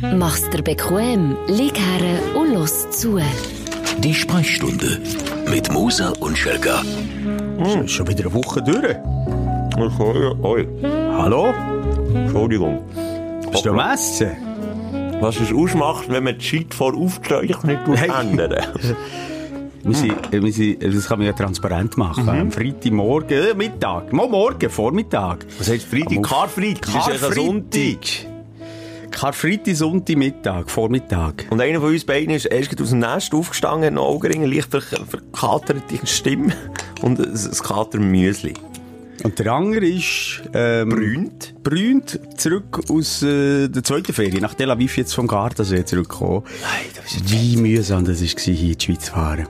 [0.00, 3.18] Mach's dir bequem, lieg her und los zu.
[3.98, 5.00] Die Sprechstunde
[5.50, 6.82] mit Musa und Schelga.
[6.82, 8.96] Hm, schon wieder eine Woche durch.
[10.42, 10.66] Oi,
[11.16, 11.52] Hallo?
[12.14, 12.80] Entschuldigung.
[13.50, 14.30] Bist du am Essen?
[15.20, 16.94] Was es ausmacht, wenn man die Zeit vor
[17.96, 18.10] Hey.
[18.20, 18.54] ändern
[19.84, 22.28] Wir sind, wir sind, das kann man ja transparent machen.
[22.28, 25.46] Am Freitagmorgen, äh, Mittag, mal morgen, Vormittag.
[25.58, 26.16] Was heißt Freitag?
[26.18, 27.06] Am- Karfreitag.
[27.06, 27.34] Das
[29.18, 31.46] Karfreitag, Sonntag, Mittag, Vormittag.
[31.50, 34.70] Und einer von uns beiden ist erst aus dem Nest aufgestanden, hat einen Augenring, leicht
[34.70, 36.54] ver verkaterte Stimme
[37.02, 38.54] und ein, ein Katermüsli.
[39.24, 40.42] Und der andere ist...
[40.54, 41.54] Ähm, Brünt.
[41.64, 46.44] Brünt, zurück aus äh, der zweiten Ferie, nach Tel Aviv jetzt vom Gardasee zurückgekommen.
[46.62, 49.48] Nein, das ist Wie mühsam das war, hier in die Schweiz zu fahren.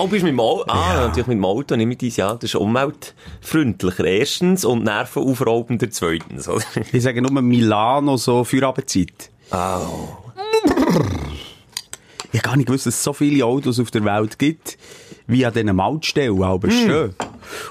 [0.00, 0.64] Oh, bist mit dem Auto?
[0.70, 1.06] Ah, Ja.
[1.08, 2.34] natürlich mit dem Auto, nicht mit deinem Jahr.
[2.34, 6.64] Das ist umweltfreundlicher erstens und nervenaufraubender zweitens, oder?
[6.92, 9.30] Ich sage nur Milano, so für Abendzeit.
[9.50, 10.08] Oh.
[12.30, 14.78] Ich habe gar nicht gewusst, dass es so viele Autos auf der Welt gibt,
[15.26, 17.14] wie an diesen Mautstellen, aber schön.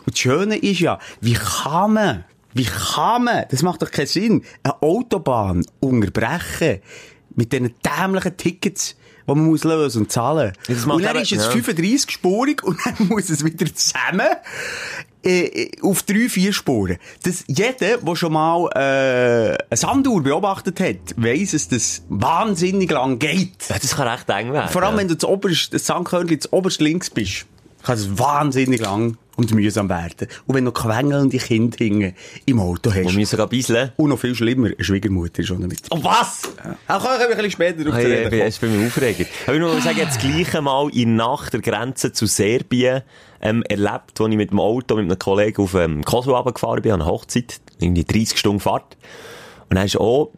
[0.05, 4.07] Und das Schöne ist ja, wie kann man, wie kann man, das macht doch keinen
[4.07, 6.79] Sinn, eine Autobahn unterbrechen
[7.35, 8.95] mit diesen dämlichen Tickets,
[9.27, 10.53] die man muss lösen und zahlen.
[10.67, 11.51] Und dann ist es ja.
[11.51, 14.27] 35-spurig und dann muss es wieder zusammen
[15.25, 16.97] äh, äh, auf drei, vier Spuren.
[17.23, 23.19] Das, jeder, der schon mal äh, eine Sanduhr beobachtet hat, weiss, dass das wahnsinnig lang
[23.19, 23.67] geht.
[23.67, 24.69] Ja, das kann recht eng werden.
[24.69, 25.01] Vor allem, ja.
[25.01, 27.45] wenn du das oberste, das Sandkörnchen das oberst links bist,
[27.83, 30.27] kann es wahnsinnig lang und mühsam werden.
[30.45, 32.13] Und wenn noch quengelnde Kinder hingen
[32.45, 32.97] im Auto hast.
[32.97, 33.91] Wir müssen sogar bisseln.
[33.95, 35.79] Und noch viel schlimmer, eine Schwiegermutter ist auch noch mit.
[35.91, 36.41] Oh, was?
[36.87, 39.29] Auch kann ich ein bisschen später auf Hey, hey, Reden das ist bei mir aufregend.
[39.45, 43.03] Aber ich muss sagen, das gleiche Mal in Nacht der Grenze zu Serbien
[43.39, 46.93] ähm, erlebt, als ich mit dem Auto mit einem Kollegen auf ähm, Kosovo runtergefahren bin,
[46.93, 47.61] an einer Hochzeit.
[47.79, 48.97] Irgendwie 30 Stunden Fahrt.
[49.69, 50.31] Und dann ist auch,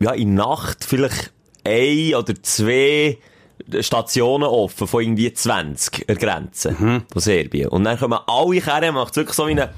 [0.00, 1.32] ja, in Nacht vielleicht
[1.64, 3.18] ein oder zwei
[3.80, 7.68] Stationen offen von irgendwie 20 an der Grenze von Serbien.
[7.68, 9.70] Und dann kommen alle her, macht es wirklich so wie eine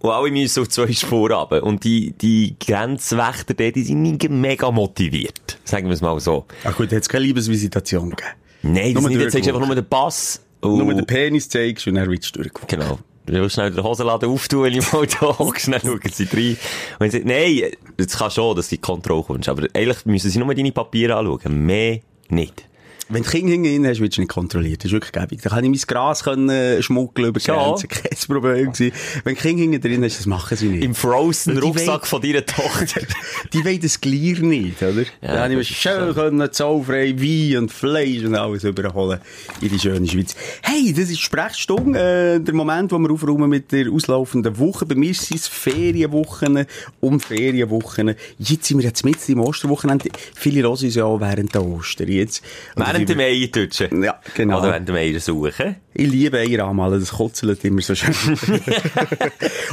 [0.00, 1.64] und alle müssen auf zwei Spuren runter.
[1.64, 5.58] Und die, die Grenzwächter dort, die sind mega motiviert.
[5.64, 6.46] Sagen wir es mal so.
[6.64, 8.28] Ach gut, hat es keine Liebesvisitation gegeben.
[8.62, 9.20] Nein, das Nur nicht.
[9.20, 10.40] Jetzt zeigst du einfach nur den Pass.
[10.60, 12.78] Und Nur den Penis zeigst und dann wird es durchgewunken.
[12.80, 12.98] Genau.
[13.28, 16.56] Du willst schnell den Hosenladen auftun, wenn ich im Auto hocke, schnell schauen sie rein.
[16.98, 17.62] Und sagt, nein,
[17.96, 19.48] das kann schon, dass du in die Kontrolle kommst.
[19.48, 21.66] Aber eigentlich müssen sie nur deine Papiere anschauen.
[21.66, 22.00] Mehr
[22.30, 22.67] nicht.
[23.10, 24.80] Wenn du Kinder hinten hast, wirst du nicht kontrolliert.
[24.84, 25.40] Das ist wirklich gäbig.
[25.42, 27.64] Da kann ich mein Gras können, äh, schmuggeln über die Ja.
[27.68, 27.88] Grenze.
[27.88, 28.92] Kein Problem gewesen.
[29.24, 30.84] Wenn du Kinder hinten drin hast, das machen sie nicht.
[30.84, 33.00] Im frozen Rucksack von deiner Tochter.
[33.52, 35.04] Die wollen das Glier nicht, oder?
[35.22, 39.20] da habe ich mir schön können, zollfrei Wein und Fleisch und alles überholen
[39.62, 40.34] in die schöne Schweiz.
[40.62, 44.84] Hey, das ist Sprechstunde, äh, der Moment, wo wir aufräumen mit der auslaufenden Woche.
[44.84, 46.66] Bei mir sind es Ferienwochen
[47.00, 48.14] und Ferienwochen.
[48.38, 50.10] Jetzt sind wir jetzt mit im Osterwochenende.
[50.34, 52.42] Viele hören uns ja auch während der Ostern jetzt.
[52.74, 54.02] Und während dem Eier tutschen.
[54.02, 54.58] Ja, genau.
[54.58, 55.76] Oder während dem Eier suchen.
[55.94, 58.14] Ich liebe Eier anmalen, das kotzelt immer so schön.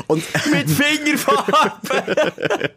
[0.08, 2.72] und, Mit Fingerfarbe!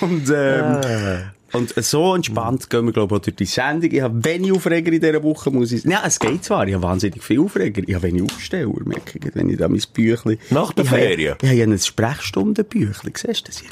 [0.00, 3.90] und, ähm, und so entspannt gehen wir, glaube ich, durch die Sendung.
[3.90, 5.84] Ich habe wenig Aufreger in dieser Woche, muss ich.
[5.84, 7.82] Ja, es geht zwar, ich habe wahnsinnig viel Aufreger.
[7.86, 10.38] Ich habe wenig Aufsteller, merke ich, wenn ich da mein Büchlein...
[10.50, 11.36] Nach der Ferien?
[11.40, 13.70] Ich habe ja ein Sprechstundenbüchlein, siehst du das hier?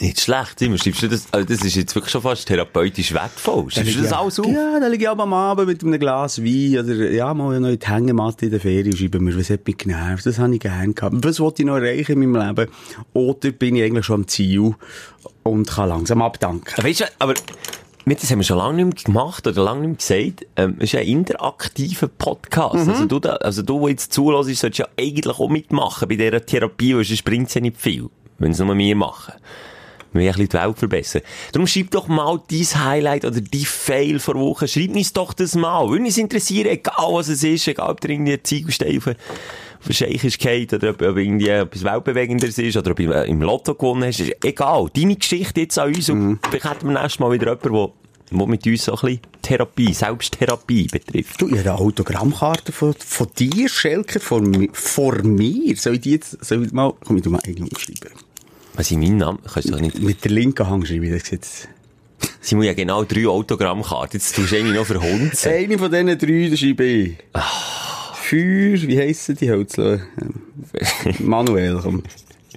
[0.00, 0.78] Nicht schlecht, Simon.
[0.78, 3.70] Schreibst du das, also das ist jetzt wirklich schon fast therapeutisch wertvoll.
[3.70, 4.46] Schreibst du das ja, alles auf?
[4.46, 7.78] Ja, dann liege ich am Abend mit einem Glas Wein oder, ja, mal noch in
[7.78, 10.60] die Hängematte in der Ferien und schreibe mir, was hat mich genervt, das habe ich
[10.60, 11.14] gern gehabt.
[11.22, 12.70] Was wollte ich noch erreichen in meinem Leben?
[13.12, 14.74] Oder bin ich eigentlich schon am Ziel
[15.44, 16.82] und kann langsam abdanken?
[16.82, 17.34] Weißt du, aber
[18.04, 20.46] wir, das haben wir schon lange nicht mehr gemacht oder lange nicht mehr gesagt.
[20.56, 22.88] Ähm, es ist ein interaktiver Podcast.
[22.88, 26.44] Also du, da, also du, der jetzt zulässt, solltest ja eigentlich auch mitmachen bei dieser
[26.44, 29.34] Therapie, weil sonst bringt es ja nicht viel, wenn es nur wir machen.
[30.14, 31.22] Wollen ein bisschen die Welt verbessern.
[31.52, 34.68] Darum schreib doch mal dein Highlight oder dein Fail vor Woche.
[34.68, 35.88] Schreib uns doch das mal.
[35.88, 39.14] Würde uns interessieren, egal was es ist, egal ob dir irgendwie ein Ziegelstein auf,
[39.90, 43.74] Scheich ist gefallen, oder ob, ob irgendwie etwas Weltbewegenderes ist, oder ob du im Lotto
[43.74, 44.22] gewonnen hast.
[44.42, 44.88] Egal.
[44.94, 47.90] Deine Geschichte jetzt an uns und vielleicht hätten wir nächstes Mal wieder jemanden, der
[48.30, 51.40] der mit uns so ein bisschen Therapie, Selbsttherapie betrifft.
[51.40, 55.76] Du, ich habe eine Autogrammkarte von, von dir, Schelker, von, vor mir.
[55.76, 58.12] Soll ich die jetzt, soll ich mal, komm, ich tu mal eine umschreiben.
[58.74, 59.38] Was ist mein Name?
[59.52, 60.00] Kannst du nicht.
[60.00, 61.68] Mit der linken Hand schreibe ich das jetzt.
[62.40, 64.18] Sie muss ja genau drei Autogrammkarten.
[64.18, 65.50] Jetzt tust du eine noch verhunzen.
[65.52, 67.16] Eine von diesen drei, das schreibe ich.
[68.14, 70.00] Für, wie heissen die Hölzler?
[71.18, 72.02] Manuel, komm.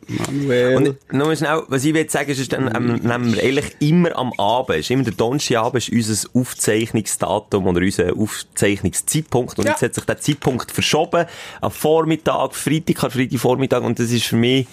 [0.07, 0.75] Manuel.
[0.77, 4.31] Und nur schnell, was ich will sagen, ist, dann ähm, nehmen wir eigentlich immer am
[4.37, 9.59] Abend, ist immer der Donnerstagabend, ist unser Aufzeichnungsdatum oder unser Aufzeichnungszeitpunkt.
[9.59, 9.71] Und Ja.
[9.71, 11.25] jetzt hat sich der Zeitpunkt verschoben.
[11.59, 13.83] Am Vormittag, Freitag, an Freitag Vormittag.
[13.83, 14.65] Und das ist für mich,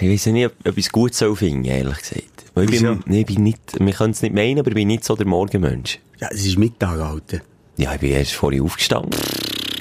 [0.00, 2.44] Ich weiß nicht, ob, ich es gut soll finden, ehrlich gesagt.
[2.54, 5.04] Weil ich bin, nee, bin nicht, wir können es nicht meinen, aber ich bin nicht
[5.04, 5.98] so der Morgenmensch.
[6.20, 7.40] Ja, es ist Mittag, Alter.
[7.76, 9.18] Ja, ich bin erst vorhin aufgestanden.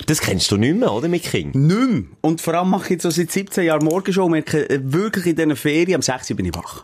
[0.06, 1.56] Das kennst du nicht mehr, oder, mit Kind?
[1.56, 2.04] Nicht mehr.
[2.22, 5.28] Und vor allem mache ich jetzt so seit 17 Jahren Morgenshow und merke äh, wirklich
[5.28, 6.84] in diesen Ferien, am 6 Uhr bin ich wach.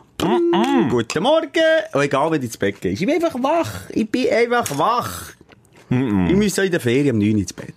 [0.89, 1.49] Guten Morgen.
[1.93, 2.91] Und egal, wenn ich ins Bett gehe.
[2.91, 3.89] Ich bin einfach wach.
[3.89, 5.33] Ich bin einfach wach.
[5.89, 7.73] Ich muss so in der Ferien um 9 Uhr ins Bett.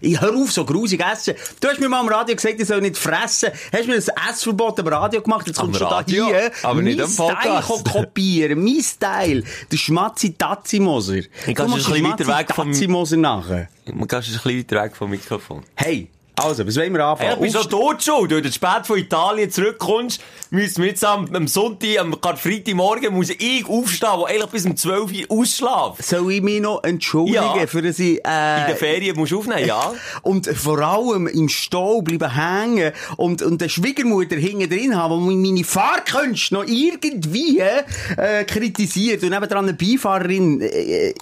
[0.00, 1.34] Ich hör auf, so grusig essen.
[1.60, 3.50] Du hast mir mal am Radio gesagt, ich soll nicht fressen.
[3.72, 6.26] Hast mir ein Essverbot am Radio gemacht, jetzt Am kommst du da Radio?
[6.26, 6.50] hier.
[6.62, 7.64] Aber nicht am Podcast.
[7.68, 9.42] Style kopieren, mein Style.
[9.72, 11.14] Der Schmatzi-Tatzi-Moser.
[11.16, 13.68] Ich Du machst ein bisschen weiter weg vom- Tatzi-Moser nachher.
[13.92, 15.62] Man gehst ein bisschen weiter weg vom Mikrofon.
[15.74, 17.28] Hey, also, was wollen wir anfangen?
[17.30, 18.28] Hey, ich bin schon Aufst- tot schon.
[18.28, 23.14] Du, wenn du spät von Italien zurückkommst, müssen wir jetzt am, am Sonntag, am Karfreitagmorgen,
[23.14, 26.02] muss ich aufstehen, wo eigentlich bis um 12 Uhr ausschlafen.
[26.04, 27.66] Soll ich mich noch entschuldigen, Ja.
[27.66, 29.92] für dass ich, äh, In der Ferien musst du aufnehmen, ja?
[30.22, 35.36] und vor allem im Stau bleiben hängen und, und der Schwiegermutter hinten drin haben, die
[35.36, 41.14] meine Fahrkünste noch irgendwie, äh, kritisiert und nebendran eine Beifahrerin, äh,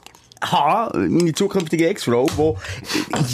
[0.43, 2.59] habe, meine zukünftige Ex-Frau,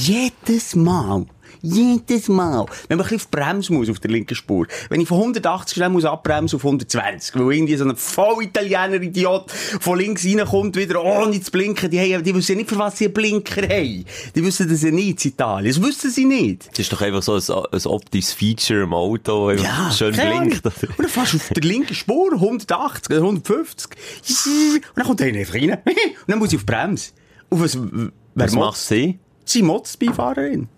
[0.05, 1.27] die jedes Mal
[1.63, 2.67] jedes Mal.
[2.89, 4.67] Wenn man ein bisschen auf die Bremse muss, auf der linken Spur.
[4.89, 7.35] Wenn ich von 180 schnell muss abbremsen auf 120.
[7.35, 11.91] Weil irgendwie so ein Voll-Italiener-Idiot von links reinkommt, wieder ohne zu blinken.
[11.91, 14.05] Die, haben, die wissen ja nicht, für was sie einen Blinker haben.
[14.35, 15.73] Die wissen das ja nicht in Italien.
[15.73, 16.69] Das wissen sie nicht.
[16.71, 20.65] Das ist doch einfach so ein, ein optisches Feature im Auto, einfach schön blinkt.
[20.65, 23.91] Und dann fährst du auf der linken Spur, 180 oder 150.
[23.91, 25.71] Und dann kommt einer einfach rein.
[25.71, 27.11] Und dann muss ich auf die Bremse.
[27.49, 29.19] Und was, wer Was macht sie?
[29.45, 30.69] Sie motzt die Beifahrerin.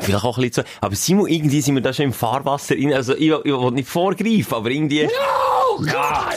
[0.00, 0.70] Vielleicht auch ein bisschen zu.
[0.80, 2.92] Aber Simon, irgendwie sind wir da schon im Fahrwasser rein.
[2.92, 5.08] Also, ich, ich will nicht vorgreifen, aber irgendwie.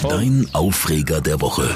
[0.08, 1.74] Dein Aufreger der Woche.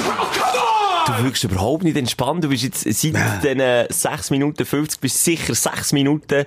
[1.06, 2.44] Du wirkst überhaupt nicht entspannt.
[2.44, 6.46] Du bist jetzt seit den äh, 6 Minuten 50 bist sicher 6 Minuten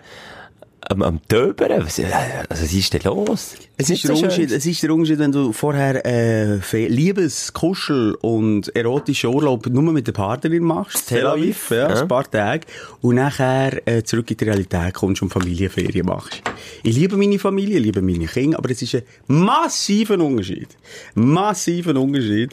[0.89, 1.85] am, am Töbern.
[1.85, 2.05] Was, äh,
[2.49, 3.55] also, was ist denn los?
[3.77, 4.59] Es ist, Nicht der so Unterschied, schön.
[4.59, 10.07] es ist der Unterschied, wenn du vorher äh, Liebes, Kuschel und erotischen Urlaub nur mit
[10.07, 12.03] der Partnerin machst, Tel Aviv, ja, ja.
[12.03, 12.67] ein paar Tage,
[13.01, 16.43] und nachher äh, zurück in die Realität kommst und Familienferien machst.
[16.83, 20.69] Ich liebe meine Familie, ich liebe meine Kinder, aber es ist ein massiver Unterschied.
[21.15, 22.51] Massiver Unterschied.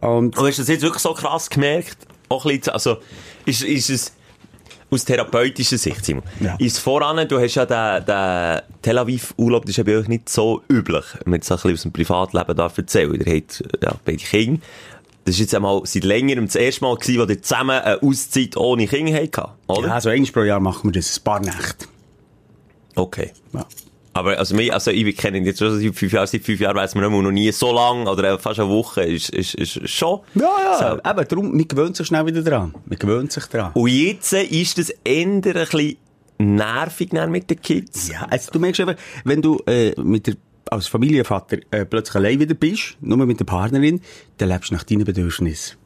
[0.00, 1.96] Und Und hast du das jetzt wirklich so krass gemerkt?
[2.28, 2.98] Auch ein bisschen, also,
[3.46, 4.12] ist, ist es
[4.90, 6.22] aus therapeutischer Sicht, Simon?
[6.40, 6.56] Ja.
[6.58, 10.28] Ist voran, du hast ja den, den Tel Aviv-Urlaub, das ist ja bei euch nicht
[10.28, 13.14] so üblich, wenn man jetzt ein bisschen aus dem Privatleben darf erzählen.
[13.14, 14.60] Ihr habt, ja, beide Kinder.
[15.24, 18.56] Das ist jetzt einmal seit längerem das erste Mal gewesen, wo ihr zusammen eine Auszeit
[18.56, 19.88] ohne Kinder hattet, oder?
[19.88, 21.86] ja, also einmal pro Jahr machen wir das, ein paar Nächte.
[22.94, 23.32] Okay.
[23.52, 23.66] Ja.
[24.18, 26.76] Aber, also, mir, also, ich kenne ihn jetzt schon seit fünf Jahren, seit fünf Jahren
[26.76, 29.88] weiss man nicht mehr, noch nie so lang, oder fast eine Woche, ist, ist, ist
[29.88, 30.20] schon.
[30.34, 31.10] Ja, ja, So.
[31.10, 32.74] eben, darum, man gewöhnt sich schnell wieder dran.
[32.86, 33.70] Man gewöhnt sich dran.
[33.74, 35.96] Und jetzt ist das eher ein bisschen
[36.38, 38.08] nervig mit den Kids.
[38.08, 40.34] Ja, also du merkst einfach, wenn du äh, mit der,
[40.70, 44.00] als Familienvater äh, plötzlich allein wieder bist, nur mit der Partnerin,
[44.38, 45.76] dann lebst du nach deinen Bedürfnissen.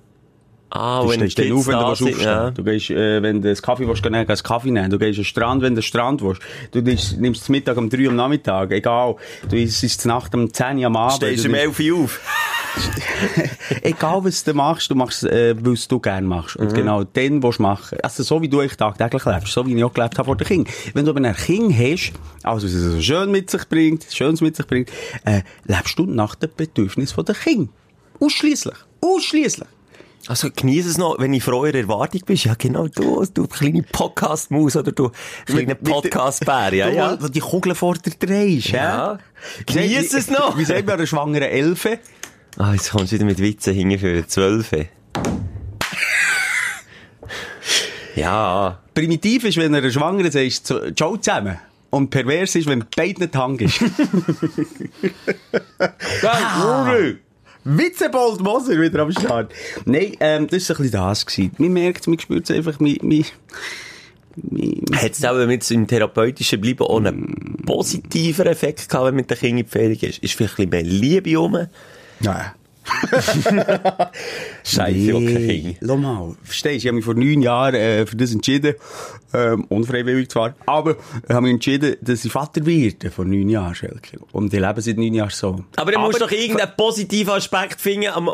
[0.74, 2.50] Ah, Du wenn stehst dann auf, wenn du willst aufstehen ja.
[2.50, 4.88] Du gehst, äh, wenn du einen Kaffee willst, gehst Kaffee nehmen.
[4.88, 6.40] Du gehst an den Strand, wenn du den Strand willst.
[6.70, 9.16] Du nimmst, nimmst Mittag um 3 Uhr am Nachmittag, egal.
[9.50, 11.16] Du isst es Nacht um 10 Uhr am Abend.
[11.16, 12.20] Stehst du du um 11 Uhr auf.
[13.82, 16.58] Egal was du machst, du machst es, äh, weil es du gerne machst.
[16.58, 16.66] Mhm.
[16.66, 17.98] Und genau den willst du machen.
[18.02, 20.46] Also so wie du eigentlich tagtäglich lebst, so wie ich auch gelebt habe vor dem
[20.46, 20.69] Kind.
[20.94, 24.40] Wenn du aber ein Kind hast, also was es so schön mit sich bringt, Schönes
[24.40, 24.90] mit sich bringt,
[25.26, 27.69] äh, lebst du nach den Bedürfnissen der Kind.
[28.20, 28.76] Ausschließlich.
[29.02, 29.69] Ausschließlich.
[30.29, 32.44] Also genieße es noch, wenn ich vor eurer Erwartung bist.
[32.44, 35.10] Ja, genau du, du kleine Podcast-Maus oder du
[35.46, 37.19] kleine Podcast-Bär, ja, du, ja.
[37.20, 39.19] wo Die Kugel vor dir drehst, Ja.
[39.67, 40.56] Wie sagt- Genieß es noch.
[40.56, 41.98] Wie sagt man einer schwangeren Elfe?
[42.56, 44.86] Ah, jetzt kommst du wieder mit Witzen hinten für 12.
[48.14, 48.79] ja.
[48.94, 51.58] Primitiv ist, wenn einer Schwangeren sagst, so, ciao zusammen.
[51.91, 53.81] Und pervers ist, wenn beiden die Hand ist.
[56.22, 56.94] ah.
[57.64, 59.52] Witzebold Moser wieder am Start.
[59.84, 61.26] Nein, ähm, das war ein bisschen das.
[61.26, 61.52] Gewesen.
[61.58, 63.24] Man merkt, man spürt es einfach, man, man,
[64.96, 69.16] Hat es auch, wenn jetzt im Therapeutischen bleiben, auch einen positiven Effekt gehabt, wenn man
[69.16, 70.19] mit den Kindern in die Ferien ist?
[70.19, 71.66] Ist vielleicht ein bisschen mehr Liebe rum?
[72.20, 72.54] ja.
[74.65, 75.77] Scheiße, okay.
[75.84, 78.74] Schau mal, verstehst du, ich habe mich vor neun Jahren äh, für das entschieden,
[79.32, 83.74] ähm, unfreiwillig zwar, aber ich habe mich entschieden, dass ich Vater werde, vor neun Jahren,
[83.74, 84.19] Schelke.
[84.32, 85.65] Und ich lebe seit neun Jahren so.
[85.77, 88.29] Aber du musst doch irgendeinen positiven Aspekt finden, am,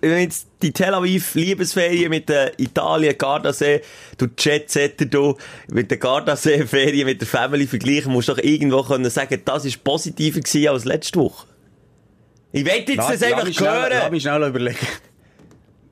[0.00, 3.82] wenn jetzt die Tel Aviv Liebesferien mit der Italien Gardasee,
[4.18, 5.36] du Jetsetter du,
[5.68, 9.82] mit der Gardasee Ferien mit der Family vergleichen, musst doch irgendwo können sagen, das ist
[9.84, 11.49] positiver gewesen als letzte Woche.
[12.52, 14.10] Ich will jetzt das einfach schnell- Lass hören.
[14.10, 14.78] mich schnell überlegen.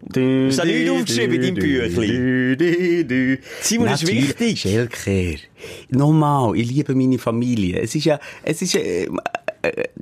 [0.00, 3.38] Du, du da nichts aufgeschrieben in deinem Büchlein?
[3.61, 4.61] Simon, das ist wichtig.
[4.61, 5.38] Schelker.
[5.91, 7.81] Nochmal, ich liebe meine Familie.
[7.81, 9.11] Es ist ja, es ist, äh, Ich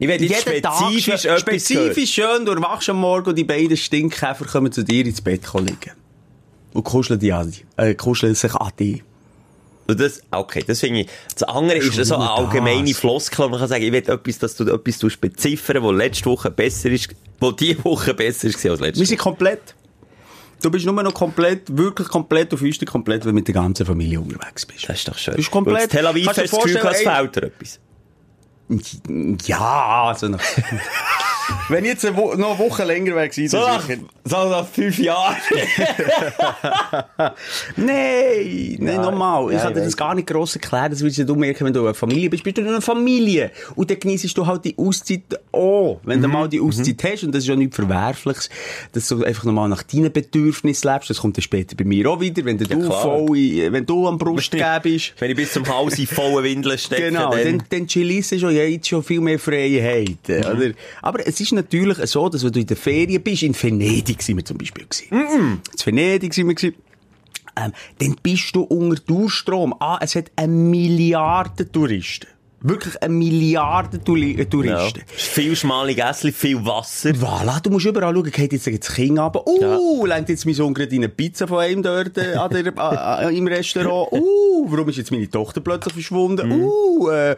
[0.00, 3.44] will jetzt jeden Tag spezifisch schön- etwas spezifisch schön, du wachst am Morgen und die
[3.44, 5.92] beiden Stinkkäfer kommen zu dir ins Bett liegen.
[6.74, 9.02] Und kuscheln, die an, äh, kuscheln sich an dich.
[9.88, 11.08] Und das, okay, das finde ich.
[11.34, 12.92] Das andere ist so eine allgemeine.
[12.92, 13.48] Floskel.
[13.48, 17.08] Man kann sagen, ich will etwas, dass du etwas beziffern, wo letzte Woche besser ist,
[17.38, 19.74] wo diese Woche besser ist als letzte Wir sind komplett.
[20.62, 23.84] Du bist nur noch komplett, wirklich komplett auf uns komplett, wenn du mit der ganzen
[23.84, 24.88] Familie unterwegs bist.
[24.88, 25.34] Das ist doch schön.
[25.34, 27.80] Das ist komplett- Und Tel Aviv du hast du das Gefühl, es fehlt dir etwas.
[29.46, 30.40] Ja, also noch.
[31.68, 34.00] Wenn ich jetzt eine Wo noch eine Woche länger wäre gewesen, So nach, sicher.
[34.24, 35.36] so nach fünf Jahren.
[37.76, 39.46] Nein, nein, nochmal.
[39.48, 40.90] Ich ja, kann dir das gar nicht gross erklären.
[40.90, 42.42] Das würdest du merken, wenn du eine Familie bist.
[42.44, 43.50] Bist du eine Familie.
[43.74, 45.22] Und dann genießt du halt die Auszeit
[45.52, 46.00] auch.
[46.04, 48.48] Wenn Mhm, du mal die Auszeit hast, und das ist ja nichts Verwerfliches,
[48.92, 51.10] dass du einfach nochmal nach deinen Bedürfnissen lebst.
[51.10, 53.02] Das kommt dann später bei mir auch wieder, wenn du, klar.
[53.02, 55.14] voll, in- wenn du am Brustgeben bist.
[55.18, 57.44] Wenn ich bis zum Hals in vollen Windeln stecke, Genau, dann...
[57.58, 60.70] dann, dann genießt du schon jetzt schon viel mehr Freiheiten, oder?
[61.02, 64.36] Aber es ist natürlich so, dass wenn du in der Ferien bist, in Venedig sind
[64.36, 65.08] wir zum Beispiel gewesen.
[65.10, 66.76] In Venedig sind wir gewesen.
[67.58, 69.74] Ähm, dann bist du unter Durchstrom.
[69.80, 72.28] Ah, es hat eine Milliarde Touristen.
[72.60, 74.44] Wirklich eine Milliarde äh, Ja.
[74.44, 75.02] Touristen.
[75.06, 77.10] Viel schmale Gässli, viel Wasser.
[77.10, 79.46] Voilà, du musst überall schauen, geht jetzt das Kind runter.
[79.46, 82.66] Uh, lenkt jetzt mein Sohn gerade in eine Pizza von einem dort äh, an der,
[82.66, 84.10] äh, äh, im Restaurant.
[84.10, 86.48] Uh, warum ist jetzt meine Tochter plötzlich verschwunden?
[86.48, 86.64] Mhm.
[86.64, 87.36] Uh, äh,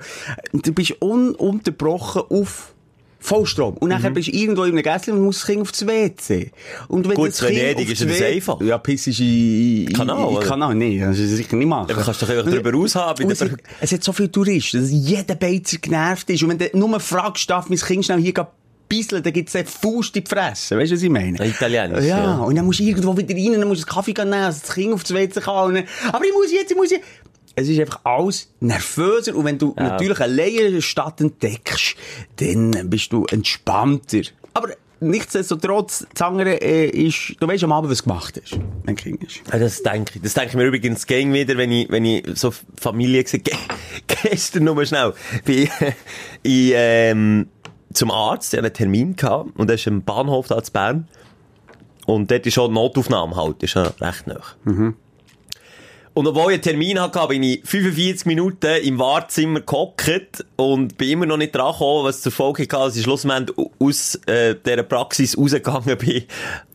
[0.52, 2.74] du bist ununterbrochen auf
[3.20, 3.74] Vollstrom.
[3.78, 3.94] Und Mhm.
[3.96, 6.50] nachher bist du irgendwo in einem Gässchen und musst das Kind aufs WC.
[6.88, 8.60] Und wenn Gut, das Kind Venedig aufs ist ja das einfach.
[8.60, 10.46] Ja, piss ist in, in, Kanal, in, oder?
[10.46, 10.74] Kanal.
[10.74, 11.90] Nee, das ist sicher nicht machen.
[11.90, 13.24] Aber kannst du doch einfach drüber aushaben.
[13.24, 16.42] Und es, hat, es hat so viele Touristen, dass jeder Beizer genervt ist.
[16.42, 18.46] Und wenn du nur fragst, darf mein Kind schnell hier gehen
[18.88, 20.78] bisseln, dann gibt's eine Faust in die Fresse.
[20.78, 21.36] Weißt du, was ich meine?
[21.46, 22.38] Italienisch, Ja, ja.
[22.38, 24.74] und dann musst du irgendwo wieder rein, dann musst du einen Kaffee nehmen, dass das
[24.74, 25.74] Kind auf das WC kann.
[25.74, 27.04] Dann, aber ich muss jetzt, ich muss jetzt.
[27.58, 29.34] Es ist einfach alles nervöser.
[29.34, 31.96] Und wenn du natürlich alleine eine Stadt entdeckst,
[32.36, 34.20] dann bist du entspannter.
[34.54, 34.68] Aber
[35.00, 39.24] nichtsdestotrotz, das andere äh, ist, du weißt am Abend, was du gemacht hast, wenn Kind
[39.24, 39.40] ist.
[39.52, 40.22] Ja, das denke ich.
[40.22, 43.54] Das denke ich mir übrigens gegen wieder, wenn ich, wenn ich so Familie gesehen Ge
[44.06, 45.14] Gestern nur schnell.
[45.44, 45.68] Bin
[46.44, 47.48] ich, ähm,
[47.92, 51.08] zum Arzt, ich hatte einen Termin gehabt, und das ist am Bahnhof da zu Bern.
[52.06, 54.40] Und dort ist schon Notaufnahme halt, ist ja recht nah.
[56.18, 61.10] Und obwohl ich einen Termin hatte, bin ich 45 Minuten im Wartezimmer gehockt und bin
[61.10, 64.82] immer noch nicht dran gekommen, was zur Folge hatte, dass ich schlussendlich aus äh, dieser
[64.82, 66.24] Praxis rausgegangen bin,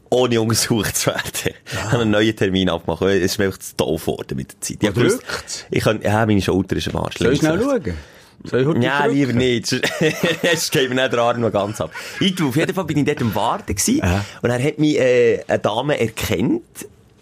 [0.09, 1.55] ohne untersucht zu werden.
[1.65, 4.61] Ich habe einen neuen Termin abgemacht, es ist mir einfach zu doof geworden mit der
[4.61, 4.77] Zeit.
[4.79, 5.67] Ich gewusst?
[5.71, 7.17] Ich kann, ja, meine Schulter ist am Arsch.
[7.17, 7.97] Soll ich schnell schauen?
[8.45, 9.67] Soll ich Ja, lieber nicht.
[10.41, 11.91] Sonst geht mir nicht der Arm noch ganz ab.
[12.21, 14.01] Ich, auf jeden Fall bin ich dort am Warten gewesen.
[14.41, 16.61] Und er hat mich, äh, eine Dame erkannt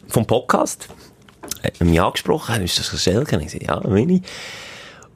[0.08, 0.88] vom Podcast.
[1.64, 2.62] Hat mich angesprochen.
[2.64, 3.38] Ist das Schelke?
[3.38, 4.22] Ich gesagt, ja, meine.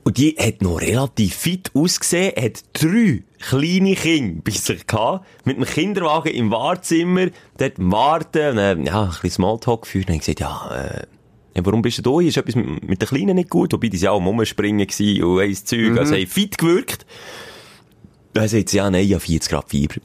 [0.03, 5.57] Und die hat noch relativ fit ausgesehen, hat drei kleine Kinder bei sich gehabt, mit
[5.57, 10.19] einem Kinderwagen im Wartezimmer, dort Warten, und dann, ja, ein bisschen Smalltalk geführt, und dann
[10.19, 11.07] gesagt, ja, äh,
[11.55, 12.19] ja, warum bist du da?
[12.21, 13.73] Ist etwas mit, mit den Kleinen nicht gut?
[13.73, 17.05] Wobei die sind auch am Rumspringen gewesen und ein Zeug, also haben fit gewirkt.
[18.33, 19.95] Dann sagt sie, ja, nein, ich habe 40 Grad Fieber.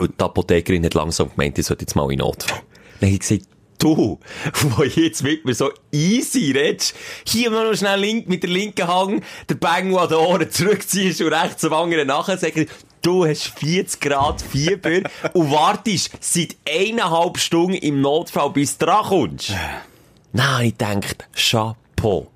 [0.00, 2.62] Und die Apothekerin hat langsam gemeint, ich sollte jetzt mal in Notfall.
[2.98, 3.42] Dann habe ich gesagt,
[3.78, 4.18] du,
[4.54, 6.94] wo jetzt mit mir so easy redest,
[7.26, 11.20] hier mal noch schnell link, mit der linken Hang den Bang an den Ohren zurückziehst
[11.20, 12.66] und rechts am anderen nachher sagst,
[13.02, 15.00] du hast 40 Grad Fieber
[15.32, 19.52] und wartest seit eineinhalb Stunden im Notfall, bis du dran kommst.
[20.32, 22.33] Nein, ich denke, Chapeau.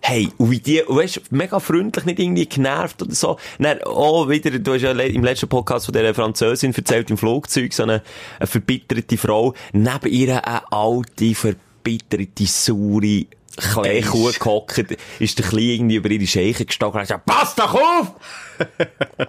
[0.00, 3.38] Hey, und wie die, weißt, mega freundlich, nicht irgendwie genervt oder so.
[3.58, 7.72] Dann, oh, wieder, du hast ja im letzten Podcast von dieser Französin erzählt im Flugzeug,
[7.72, 8.02] so eine,
[8.38, 9.54] eine verbitterte Frau.
[9.72, 13.26] Neben ihr eine alte, verbitterte, saure,
[13.56, 17.54] kleine Kuh gehockt, ist der Kleine irgendwie über ihre Scheiche gestanden und hat gesagt, pass
[17.54, 18.12] doch auf!
[18.58, 18.88] Nein,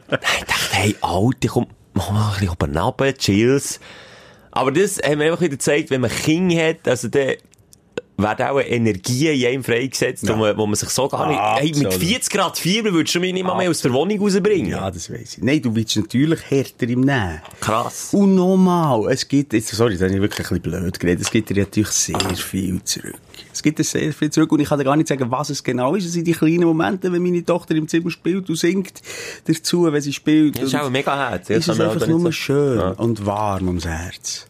[0.09, 3.79] ich dachte, hey, Alte, komm, mach mal ein bisschen oben runter, chills.
[4.51, 7.37] Aber das haben wir einfach wieder gezeigt, wenn man Kinder hat, also der,
[8.17, 11.71] werden auch Energien in einem freigesetzt, wo, man, wo man sich so gar nicht, hey,
[11.75, 12.07] mit Absolut.
[12.09, 14.71] 40 Grad Fieber würdest du mich nicht mal mehr aus der Wohnung rausbringen.
[14.71, 15.43] Ja, das weiss ich.
[15.43, 17.41] Nein, du willst natürlich härter im Nehmen.
[17.61, 18.09] Krass.
[18.13, 21.31] Und nochmal, es gibt, jetzt, sorry, da habe ich wirklich ein bisschen blöd geredet, es
[21.31, 23.15] gibt dir natürlich sehr viel zurück.
[23.53, 25.63] Es gibt dir sehr viel zurück und ich kann dir gar nicht sagen, was es
[25.63, 26.05] genau ist.
[26.05, 29.01] Es sind die kleinen Momente, wenn meine Tochter im Zimmer spielt und singt
[29.45, 30.57] dazu, wenn sie spielt.
[30.57, 31.49] Das ist auch mega Herz.
[31.49, 32.89] ist es einfach nur schön Ja.
[32.91, 34.47] und warm ums Herz.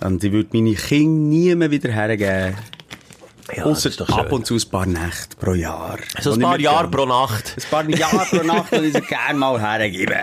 [0.00, 2.56] Und ich würde meine Kinder nie mehr wieder hergeben.
[3.54, 5.98] Ja, Ausser ab und zu ein paar Nächte pro Jahr.
[6.20, 7.54] So Wo ein ich paar Jahre pro Nacht.
[7.56, 10.16] Ein paar Jahre pro Nacht, die ich sie gerne mal hergebe.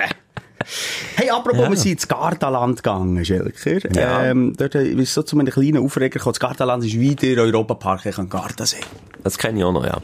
[1.15, 3.79] Hey, apropos, wir sind ins Gardaland gegangen, Schelker.
[3.93, 4.25] Ja.
[4.25, 6.33] Ähm, dort ist so zu einem kleinen Aufreger gekommen.
[6.33, 8.77] Das Gardaland ist wieder Europapark am Gardasee.
[9.23, 9.97] Das kenne ich auch noch, ja.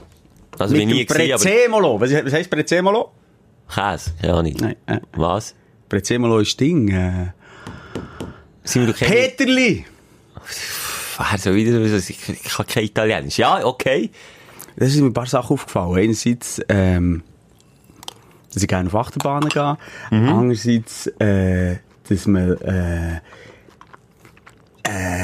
[0.57, 2.01] Also, wie Mit nie dem gesehen, aber Prezzemolo.
[2.01, 3.11] Was, heisst Prezzemolo?
[3.67, 4.53] Käse, keine Ahnung.
[4.59, 4.99] Nein, äh.
[5.13, 5.55] Was?
[5.89, 6.89] Prezzemolo ist Ding.
[6.89, 7.31] Äh.
[8.93, 9.85] Peterli!
[11.17, 13.37] Wer soll wieder, ich, ich kann kein Italienisch.
[13.37, 14.11] Ja, okay.
[14.75, 15.97] Da sind mir ein paar Sachen aufgefallen.
[15.97, 17.23] Einerseits, ähm,
[18.53, 19.77] dass ich gerne auf Achterbahnen gehe.
[20.11, 21.77] Andererseits, äh,
[22.09, 23.15] dass man, äh,
[24.83, 25.14] äh,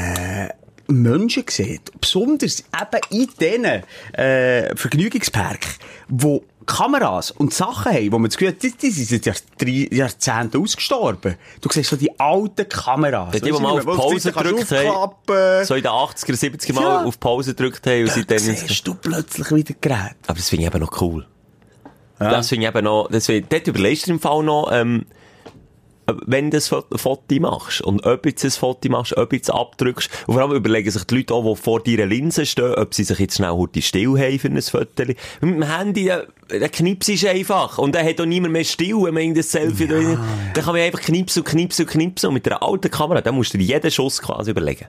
[0.88, 1.90] Menschen sieht.
[2.00, 3.82] Besonders eben in diesen,
[4.14, 5.70] äh, Vergnügungsparken,
[6.08, 9.42] wo Kameras und Sachen haben, wo man das Gefühl hat, die, die sind seit
[9.92, 11.36] Jahrzehnten ausgestorben.
[11.60, 13.32] Du siehst so die alten Kameras.
[13.32, 17.04] Die, die du, mal auf Pause gedrückt haben, so in den 80er, 70er Mal Ja.
[17.04, 20.16] auf Pause gedrückt haben und Dort siehst du plötzlich wieder Gerät.
[20.26, 21.26] Aber das finde ich eben noch cool.
[22.18, 25.06] Das finde ich eben noch, das find, dort überlegst du im Fall noch, ähm,
[26.26, 29.30] wenn du ein Fo- ein Foto machst und ob du jetzt ein Foto machst, ob
[29.30, 30.10] du jetzt abdrückst.
[30.26, 33.04] Und vor allem überlegen sich die Leute auch, die vor deiner Linse stehen, ob sie
[33.04, 35.04] sich jetzt schnell heute still haben für ein Foto.
[35.04, 37.78] Mit dem Handy, der, der Knips ist einfach.
[37.78, 40.18] Und dann hat auch niemand mehr still, wenn man irgendein Selfie ja,
[40.54, 42.28] Dann kann man einfach knipsen und knipsen und knipsen.
[42.28, 44.86] Und mit einer alten Kamera, dann musst du dir jeden Schuss quasi überlegen.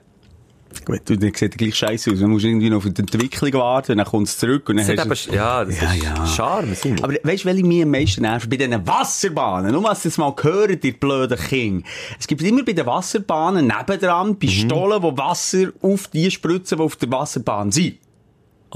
[0.84, 2.20] Gut, du, dann sieht gleich scheiße aus.
[2.20, 4.96] Dann musst du irgendwie noch auf die Entwicklung warten, dann kommt es zurück und dann
[4.96, 5.30] Das hast du...
[5.30, 6.26] eben, ja, das Ja, ist ja.
[6.26, 6.74] Charme.
[6.74, 7.02] Sinn.
[7.02, 8.48] Aber weißt du, welche mich am meisten nerven?
[8.50, 9.72] Bei diesen Wasserbahnen.
[9.72, 11.86] Nur, dass ihr das mal gehört, ihr blöden Kinder.
[12.18, 16.96] Es gibt immer bei den Wasserbahnen nebendran Pistolen, die Wasser auf die spritzen, die auf
[16.96, 17.96] der Wasserbahn sind.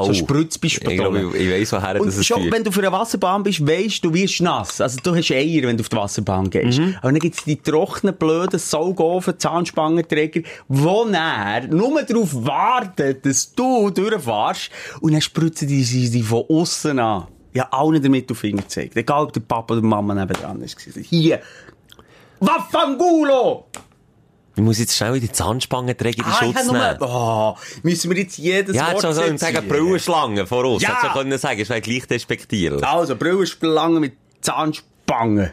[0.06, 1.34] So Ich glaube, Spritzpistolen.
[1.34, 4.14] ich, ich weiss, woher das es schon, wenn du für eine Wasserbahn bist, weisst du,
[4.14, 4.80] wirst nass.
[4.80, 6.80] Also, du hast Eier, wenn du auf die Wasserbahn gehst.
[7.00, 13.90] Aber dann gibt's die trockenen, blöden, Saugofen, Zahnspangerträger, die näher nur darauf warten, dass du
[13.90, 14.70] durchfährst.
[15.00, 17.26] Und dann spritzen die sie die von außen an.
[17.54, 18.96] Ja, allen damit auf den Finger gezeigt.
[18.96, 20.78] Egal, ob der Papa oder die Mama nebendran ist.
[21.08, 21.40] Hier.
[22.40, 23.66] Waffangulo!
[24.58, 26.96] Ich muss jetzt schnell in die Zahnspangen-Träger in Ah, Schutz hab nur, nehmen.
[27.00, 29.68] oh, müssen wir jetzt jedes Ja, Wort du also sagen, zensieren?
[29.68, 30.82] Brüllenschlange voraus.
[30.82, 30.88] Ja.
[30.88, 32.84] Hättest du können sagen, wäre gleich despektierlich.
[32.84, 35.52] Also, Brüllenschlangen mit Zahnspangen.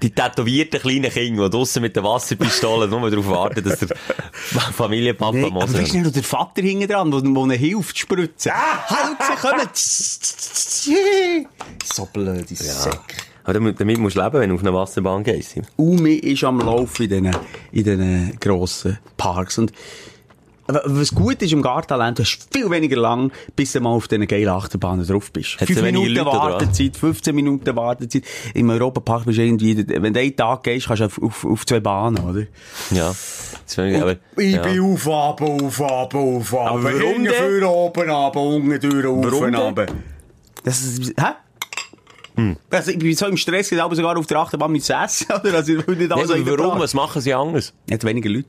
[0.00, 3.96] Die tätowierten kleinen Kinder, die draussen mit der Wasserpistole nur darauf warten, dass der
[4.72, 5.64] Familienpapa Nee, muss.
[5.64, 8.52] aber weißt du noch der Vater hinten dran, der, ihnen hilft zu spritzen?
[8.54, 9.34] Ah, halt, sie
[10.94, 11.46] kommen!
[11.92, 12.98] So blöde Säcke.
[13.48, 15.58] Aber damit, damit musst du leben, wenn du auf eine Wasserbahn gehst.
[15.78, 17.36] Umi ist am Laufen in diesen,
[17.72, 19.56] in diesen grossen Parks.
[19.56, 19.72] Und
[20.66, 24.26] was gut ist im Gartenland, du hast viel weniger lang, bis du mal auf diesen
[24.26, 25.54] geilen Achterbahnen drauf bist.
[25.54, 26.38] Hat's Fünf so wenige Minuten Leute?
[26.38, 28.24] Wartezeit, 15 Minuten Wartezeit.
[28.52, 31.64] Im Europapark bist du irgendwie, wenn du einen Tag gehst, kannst du auf, auf, auf
[31.64, 32.44] zwei Bahnen, oder?
[32.90, 33.14] Ja.
[33.66, 34.62] Ich, aber, Ich ja.
[34.62, 36.70] bin auf, ab, auf, ab, auf, ab.
[36.72, 39.86] Aber warum Hinten für oben, ab, unten durch, auf, ab.
[40.64, 41.32] Das ist, hä?
[42.70, 45.54] Also, ich bin so im Stress, ich habe sogar auf der Achterbahn mit Essen, oder?
[45.54, 46.78] Also, ich will nicht alles warum?
[46.78, 47.72] Was machen sie anders?
[47.90, 48.48] Hat weniger Leute.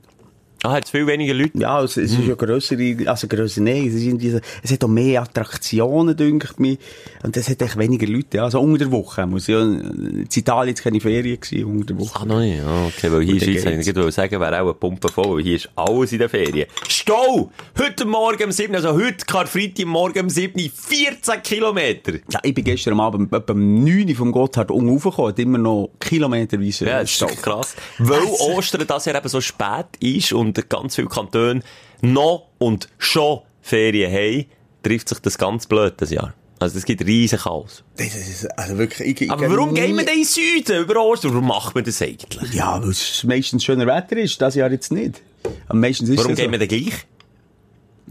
[0.62, 1.58] Ah, hat es viel weniger Leute?
[1.58, 4.84] Ja, es, es ist ja grössere, also grösser, nein, es ist irgendwie, so- es hat
[4.84, 6.76] auch mehr Attraktionen, dünkt mir.
[7.22, 8.44] Und es hat echt weniger Leute, ja.
[8.44, 12.20] Also unter der Woche muss ja, in Italien jetzt keine Ferien gewesen, unter der Woche.
[12.28, 12.60] Ah, nicht.
[12.62, 15.08] Ah, okay, weil hier in der dann hätte ich gerade sagen, wäre auch eine Pumpe
[15.08, 16.66] voll, weil hier ist alles in den Ferien.
[16.88, 17.50] Stau!
[17.78, 22.12] Heute Morgen um 7, also heute Karfreitag Morgen um 7, 14 Kilometer.
[22.30, 26.84] Ja, ich bin gestern Abend etwa um 9 Uhr vom Gotthard hat immer noch kilometerweise
[26.84, 27.74] Ja, das ist doch krass.
[27.98, 31.62] Weil Ostern das Jahr eben so spät ist und ganz viele Kantone
[32.00, 34.46] noch und schon Ferien haben,
[34.82, 36.34] trifft sich das ganz blöd das Jahr.
[36.58, 37.82] Also es gibt riesen Chaos.
[37.96, 41.00] Das ist, also wirklich, ich, ich Aber warum gehen wir denn in den Süden über
[41.00, 41.32] Ostern?
[41.32, 42.52] Warum macht man das eigentlich?
[42.52, 45.22] Ja, weil es meistens schöner Wetter ist, das Jahr jetzt nicht.
[45.68, 46.52] Am meisten ist Warum gehen so.
[46.52, 47.06] wir denn gleich?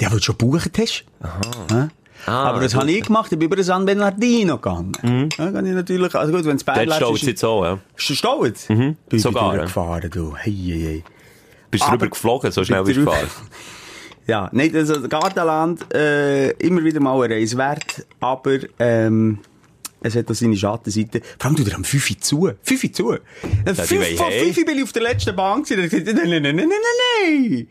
[0.02, 1.04] Ja, weil du schon gebucht hast.
[1.21, 1.89] Aha.
[2.25, 5.30] Ah, Aber das habe ich gemacht, ich bin über San Bernardino gegangen.
[5.38, 7.80] Ja, kann ich natürlich, also gut, wenn es Dort Bergland steht es jetzt so, ja.
[7.97, 8.69] Ist es?
[8.69, 8.97] Mhm.
[9.08, 9.62] Bin Sogar, ja.
[9.63, 10.36] gefahren, du.
[10.36, 11.04] Hey, hey, hey.
[11.71, 13.27] Bist du drüber geflogen, so schnell bist du gefahren.
[14.27, 19.39] Ja, nein, also Gartenland, äh, immer wieder mal eine Reise wert, aber, ähm,
[20.01, 21.21] es hat auch seine Schattenseite.
[21.38, 22.51] Vor allem tut er am 5 Uhr zu.
[22.63, 23.12] 5 Uhr zu.
[23.13, 23.19] Ja,
[23.67, 24.45] die 5 wollen von heim.
[24.45, 25.89] 5 Uhr bin ich auf der letzten Bank gewesen.
[25.89, 27.67] Gesagt, nein, nein, nein, nein, nein, nein.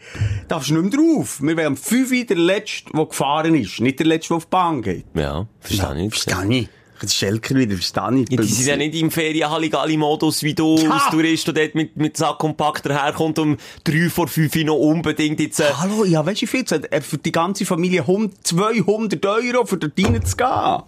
[0.46, 1.40] Darfst du nicht mehr drauf.
[1.40, 3.80] Wir wollen am 5 Uhr der Letzte, der gefahren ist.
[3.80, 5.06] Nicht der Letzte, der auf die Bahn geht.
[5.14, 6.14] Ja, verstehe ich.
[6.14, 6.68] Verstehe ich.
[7.00, 8.30] Das Schelker wieder, verstehe ich.
[8.30, 10.90] Ja, die sind ja nicht im Ferien-Halligalli-Modus wie du Ja.
[10.90, 14.74] als Tourist, der dort mit, mit Sack und Pack daherkommt um drei vor fünf noch
[14.76, 15.60] unbedingt jetzt...
[15.60, 16.90] Äh, Hallo, ja, weißt du, wie viel zahlt?
[16.92, 20.82] Äh, Für die ganze Familie 100, 200 Euro, für dort rein zu gehen.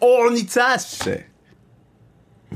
[0.00, 1.24] Ohne zu essen.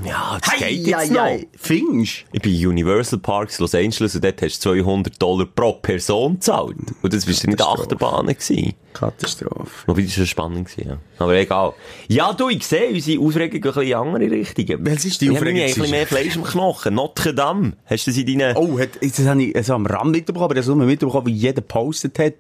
[0.04, 1.46] Ja, das Hei, geht jetzt hei, noch.
[1.56, 5.74] Findest Ich bin in Universal Parks Los Angeles und dort hast du 200 Dollar pro
[5.74, 6.76] Person gezahlt.
[7.02, 7.60] Und das war nicht.
[7.62, 8.74] Achterbahnen gewesen.
[8.92, 9.70] Katastrophe.
[9.86, 10.98] Wobei, das war schon spannend gewesen, ja.
[11.18, 11.74] Aber egal.
[12.08, 14.78] Ja, du, ich sehe, unsere Aufregung ein bisschen in andere Richtungen.
[14.86, 15.60] Welches ist die Ich habe Aufregung?
[15.60, 16.94] ein bisschen mehr Fleisch im Knochen.
[16.94, 17.74] Notre Dame.
[17.86, 18.56] Hast du das in deinen...
[18.56, 21.32] Oh, hat, das habe ich also am Rand mitbekommen, aber das habe ich mitbekommen, wie
[21.34, 22.34] jeder gepostet hat.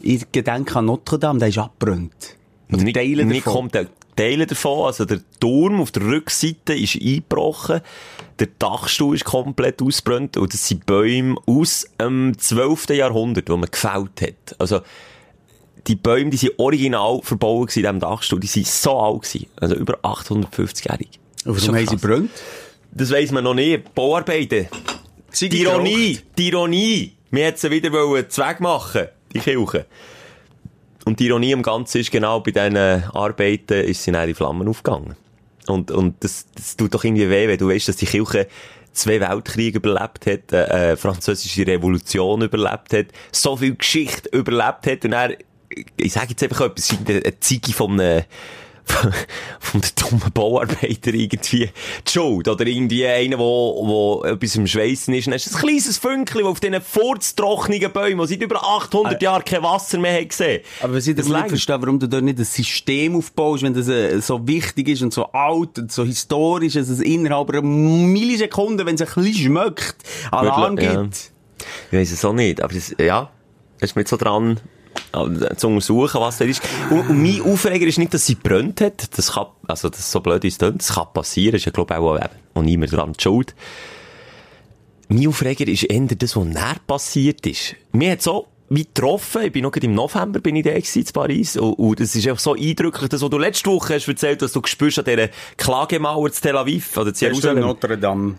[0.00, 2.36] Ich gedenke an Notre Dame, der ist abgebrannt.
[2.72, 3.86] Oder Nicht, nicht kommt der
[4.16, 4.86] Teile davon.
[4.86, 7.80] Also der Turm auf der Rückseite ist eingebrochen.
[8.38, 10.36] Der Dachstuhl ist komplett ausgebrannt.
[10.36, 12.90] Und das sind Bäume aus dem 12.
[12.90, 14.56] Jahrhundert, die man gefällt hat.
[14.58, 14.80] Also,
[15.86, 18.40] die Bäume, die sind original verbaut in diesem Dachstuhl.
[18.40, 19.46] Die sind so alt gewesen.
[19.56, 21.20] Also über 850-jährig.
[21.44, 22.30] Und Schon warum haben sie gebrannt?
[22.90, 23.94] Das weiss man noch nicht.
[23.94, 24.68] Bauarbeiten.
[25.40, 27.12] Die Ironie, die Ironie.
[27.30, 29.86] Wir hätten sie wieder Zweck machen, die Kirche.
[31.06, 35.14] Und die Ironie am Ganzen ist genau bei diesen Arbeiten ist sie in Flammen aufgegangen.
[35.68, 38.48] Und, und das, das tut doch irgendwie weh, wenn du weißt, dass die Kirche
[38.92, 45.04] zwei Weltkriege überlebt hat, äh, äh, französische Revolution überlebt hat, so viel Geschichte überlebt hat
[45.04, 45.36] und er,
[45.96, 48.24] ich sage jetzt einfach etwas, eine Zeige von einem,
[49.60, 51.70] von der dummen Bauarbeiter irgendwie
[52.06, 52.48] die Schuld.
[52.48, 55.26] Oder irgendwie einer, wo, wo etwas im Schweissen ist.
[55.26, 59.20] Und dann ist ein kleines Fünkchen, das auf diesen furztrocknigen Bäumen, die seit über 800
[59.20, 60.62] Jahren kein Wasser mehr haben gesehen.
[60.80, 63.88] Aber was ich das nicht verstehe, warum du dort nicht ein System aufbaust, wenn das
[63.88, 68.86] äh, so wichtig ist und so alt und so historisch, dass es innerhalb einer Millisekunde,
[68.86, 69.96] wenn es ein bisschen schmeckt,
[70.30, 71.02] Alarm Ja.
[71.02, 71.32] gibt.
[71.90, 73.30] Ich weiss es auch nicht, aber das, ja,
[73.80, 74.60] ist jetzt so dran,
[75.12, 76.62] äh, zu untersuchen, was da ist.
[76.90, 79.16] Und, und mein Aufreger ist nicht, dass sie brennt hat.
[79.16, 81.56] Das kann, also, das ist so blöd ist, das kann passieren.
[81.56, 83.54] Ist ja, glaube ich, auch, eben, auch niemand dran schuld.
[85.08, 87.76] Mein Aufreger ist eher das, was näher passiert ist.
[87.92, 91.56] Mir hat so, wie getroffen, ich bin noch im November bin ich da in Paris,
[91.56, 94.52] und, und das ist einfach so eindrücklich, das, was du letzte Woche hast erzählt, dass
[94.52, 97.60] du gespürst an dieser Klagemauer zu Tel Aviv, oder zu Jerusalem.
[97.60, 98.38] Notre Dame.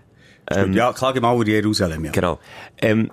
[0.71, 2.11] ja, Klagemauer Jerusalem, ja.
[2.11, 2.39] Genau.
[2.81, 3.11] Ähm,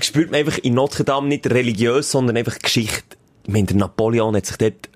[0.00, 3.16] spürt man einfach in Notre Dame nicht religiös, sondern einfach Geschichte.
[3.44, 4.88] Ich meine, der Napoleon hat sich dort,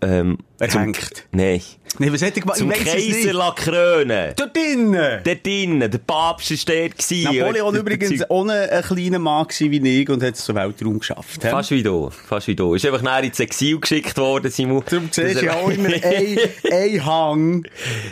[0.00, 1.24] ähm, Erhängt.
[1.32, 1.60] Nein.
[1.98, 2.58] Nee, was hätte ich gemacht?
[2.58, 4.32] Zum Kaiser la krönen.
[4.36, 5.20] Dort drinnen!
[5.24, 5.90] Dort drinnen.
[5.90, 7.36] Der Papst ist dort gewesen.
[7.36, 11.42] Napoleon der- übrigens ohne ein kleiner Mann wie ich und hat es zum Weltraum geschafft.
[11.42, 12.10] Fast wie du.
[12.10, 12.74] Fast wie du.
[12.74, 14.84] Ist einfach näher ins Exil geschickt worden, Simon.
[14.88, 16.38] Darum siehst du ja auch immer ein,
[16.70, 17.64] ein Hang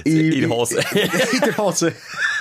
[0.04, 0.78] In der Hose.
[1.32, 1.92] in der Hose.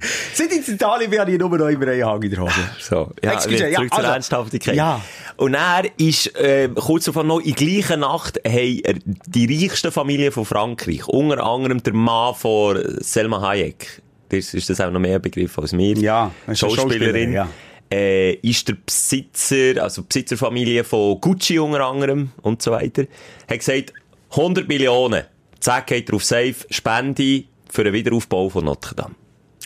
[0.34, 2.52] Seit in Italien bin, ich nur noch immer einen Hang in der Hose.
[2.80, 4.74] So, ja, Excuse, ja, zurück zur also- Ernsthaftigkeit.
[4.74, 5.00] Ja.
[5.36, 8.80] Und er ist, äh, kurz davon noch, in gleicher Nacht haben
[9.26, 14.80] die reichsten Familien von Frankreich, unter anderem der Mann von Selma Hayek, das ist das
[14.80, 17.48] auch noch mehr Begriff als mir, Ja, Schauspielerin, Schauspielerin, ja.
[17.90, 23.04] äh, ist der Besitzer, also Besitzerfamilie von Gucci unter anderem und so weiter,
[23.48, 23.92] hat gesagt,
[24.30, 25.24] 100 Millionen,
[25.60, 29.14] zack, geht er auf Safe, Spende für den Wiederaufbau von Notre Dame.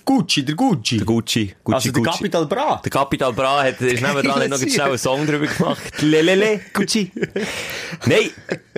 [0.07, 0.99] Gucci, der Gucci.
[0.99, 2.19] Der Gucci, Gucci, also der Gucci.
[2.19, 2.81] Capital Bra.
[2.83, 6.01] Der Capital Bra hat, ist nebenan, hat noch schnell einen Song drüber gemacht.
[6.01, 7.11] Lelele, Gucci.
[8.07, 8.31] Nein,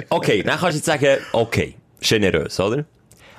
[0.09, 2.87] okay, dann kannst du jetzt sagen, okay, generös, oder?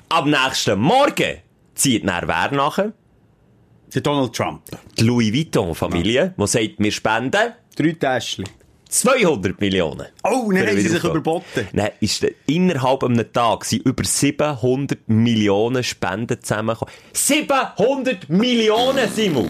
[0.08, 1.40] Ab nächsten Morgen
[1.74, 2.94] zieht dann wer nachher?
[3.94, 4.62] Der Donald Trump.
[4.98, 8.46] Die Louis Vuitton-Familie, die sagt, wir spenden Drei Täschchen.
[8.90, 10.08] 200 Millionen.
[10.24, 11.68] Oh, Für haben sie sich überboten.
[11.74, 16.94] Dann ist innerhalb einem Tag sind über 700 Millionen Spenden zusammengekommen.
[17.14, 19.48] 700 Millionen, Simon!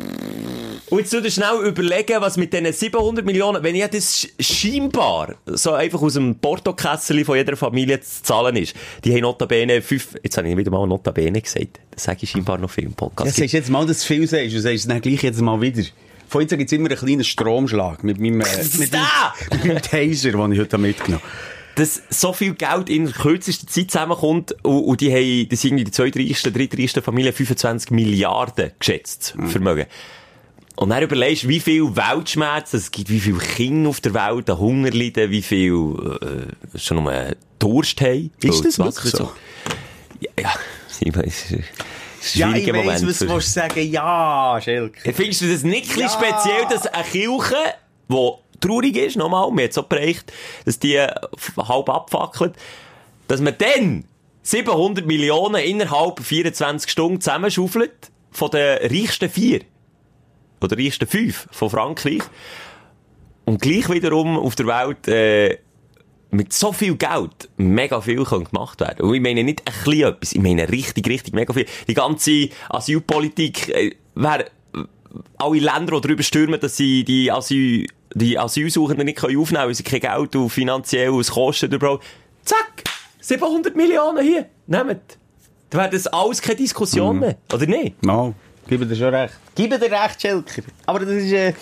[0.89, 4.29] Und jetzt tu dir schnell überlegen, was mit diesen 700 Millionen, wenn ja das sch-
[4.39, 8.75] scheinbar so einfach aus dem Portokessel von jeder Familie zu zahlen ist.
[9.05, 11.79] Die haben notabene fünf, jetzt habe ich wieder mal notabene gesagt.
[11.91, 13.35] Das sage ich scheinbar noch viel im Ja, Podcast.
[13.37, 15.61] sagst du jetzt mal, dass du viel sagst, du sagst es dann gleich jetzt mal
[15.61, 15.83] wieder.
[16.29, 19.33] Von jetzt gibt es immer einen kleinen Stromschlag mit meinem, äh, mit meinem, da?
[19.51, 21.33] mit meinem Taser, den ich heute mitgenommen habe.
[21.75, 25.89] dass so viel Geld in kürzester Zeit zusammenkommt und, und die haben, das sind die
[25.91, 29.87] zweitreichsten, drittreichsten Familien 25 Milliarden geschätzt, Vermögen.
[30.79, 34.49] Und dann überlegst du, wie viel Weltschmerz es gibt, wie viele Kinder auf der Welt
[34.49, 35.73] an Hunger leiden, wie viel
[36.73, 38.31] äh, schon nur Durst haben.
[38.41, 39.29] Ist das wirklich so?
[40.21, 40.53] Ja, ja,
[42.33, 43.07] Ja, ich weiss, Moment.
[43.07, 43.91] was du willst sagen.
[43.91, 45.13] Ja, Schelke.
[45.13, 46.09] Findest du das nicht Ja.
[46.09, 47.55] speziell, dass eine Kirche,
[48.09, 50.31] die traurig ist, nochmal, mir hat so geprägt,
[50.65, 52.53] dass die halb abfackelt,
[53.27, 54.05] dass man dann
[54.43, 59.61] 700 Millionen innerhalb 24 Stunden zusammenschaufelt von den reichsten vier
[60.61, 62.21] oder reichsten fünf von Frankreich
[63.45, 65.57] und gleich wiederum auf der Welt äh,
[66.31, 69.01] mit so viel Geld mega viel kann gemacht werden.
[69.07, 71.65] Und ich meine nicht ein bisschen etwas, ich meine richtig, richtig mega viel.
[71.87, 74.45] Die ganze Asylpolitik äh, wäre
[75.37, 79.67] alle Länder, die darüber stürmen, dass sie die Asyl, die Asylsuchenden nicht können aufnehmen können,
[79.69, 82.05] weil sie kein Geld und finanziell es kostet überhaupt.
[82.45, 82.83] Zack!
[83.21, 84.45] 700 Millionen hier!
[84.67, 85.17] Nehmt!
[85.71, 87.19] Da wäre das alles keine Diskussion Mhm.
[87.21, 87.37] mehr.
[87.53, 88.03] Oder nicht?
[88.03, 88.33] Mal,
[88.67, 89.33] gebe dir schon recht.
[89.55, 90.61] Gebe dir recht, Schelker.
[90.85, 91.53] Aber das ist, äh,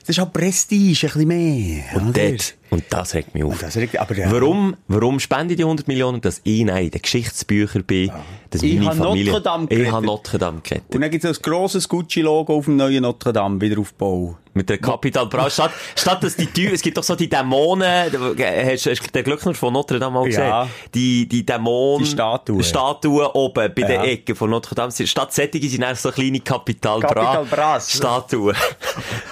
[0.00, 1.84] das ist halt Prestige, ein bisschen mehr.
[1.94, 3.62] Und dort, und das regt mich auf.
[3.76, 4.30] Regt- aber ja.
[4.30, 8.10] Warum, warum spende ich die 100 Millionen, dass ich nein, in den Geschichtsbüchern bin,
[8.50, 9.32] dass Ich meine Familie...
[9.32, 10.94] Notre Dame ich habe Notre Dame gerettet.
[10.94, 14.36] Und dann gibt es ein grosses Gucci-Logo auf dem neuen Notre Dame, Wiederaufbau.
[14.54, 15.50] Mit der Capital Bra.
[15.50, 19.22] Statt, statt dass die Tür, es gibt doch so die Dämonen, hast, hast du den
[19.24, 20.44] Glöckner von Notre Dame gesehen?
[20.46, 20.66] Ja.
[20.94, 22.02] Die, die Dämonen.
[22.04, 22.62] Die Statuen.
[22.64, 23.86] Statuen oben bei Ja.
[23.88, 24.90] den Ecken von Notre Dame.
[24.92, 27.08] Statt sättige sind dann so kleine Capital Bra.
[27.12, 27.92] Capital Bras.
[27.92, 28.56] Statuen.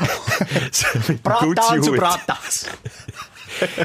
[1.22, 1.92] Bratan zu.
[1.92, 2.66] Bratas.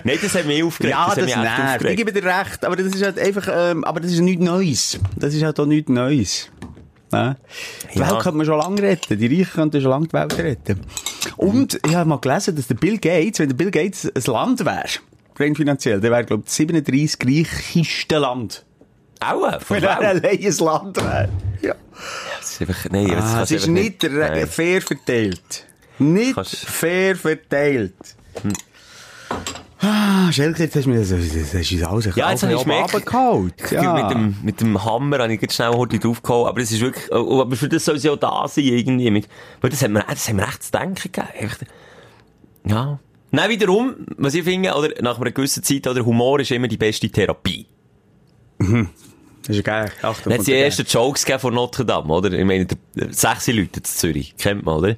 [0.04, 0.92] Nein, das hat mich aufgeregt.
[0.96, 1.86] Ja, das echt nervt.
[1.86, 5.00] Ich gebe dir recht, aber das ist halt einfach, ähm, aber das ist nichts Neues.
[5.16, 6.50] Das ist halt auch nichts Neues.
[7.12, 7.36] Ja.
[7.94, 8.00] Die.
[8.00, 9.18] Welt könnte man schon lange retten.
[9.18, 10.82] Die Reichen könnten schon lange die Welt retten.
[11.38, 14.64] Und ich habe mal gelesen, dass der Bill Gates, wenn der Bill Gates ein Land
[14.64, 14.86] wäre,
[15.40, 18.64] rein finanziell, der wäre, glaube ich, das 37 reichste Land.
[19.22, 21.30] Auch, Wenn er allein ein Land wäre.
[21.62, 21.76] Ja.
[22.40, 24.48] Das ist einfach, nein, das Ah, es ist nicht Nein.
[24.48, 25.66] fair verteilt.
[25.98, 27.96] Nicht Kannst- fair verteilt.
[29.82, 32.62] Ah, Schelke, jetzt hast du mir das, das das ist alles Ja, jetzt habe ich
[32.62, 33.94] gemerkt, Ja.
[33.94, 37.10] Mit, dem, mit dem Hammer habe ich jetzt schnell heute draufgehauen, aber es ist wirklich,
[37.12, 39.10] oh, aber für das soll es ja auch da sein, irgendwie.
[39.10, 39.30] Mit,
[39.62, 41.56] weil das hat mir, das hat mir echt zu denken gegeben.
[42.66, 43.00] Ja.
[43.32, 46.78] Nein, wiederum, was ich finde, oder nach einer gewissen Zeit, oder Humor ist immer die
[46.78, 47.66] beste Therapie.
[49.48, 49.90] Das ist geil.
[50.02, 52.32] Achtung, es die ersten Jokes von Notre Dame, oder?
[52.34, 52.68] Ich meine,
[53.12, 54.96] sechs Leute in Zürich, kennt man, oder?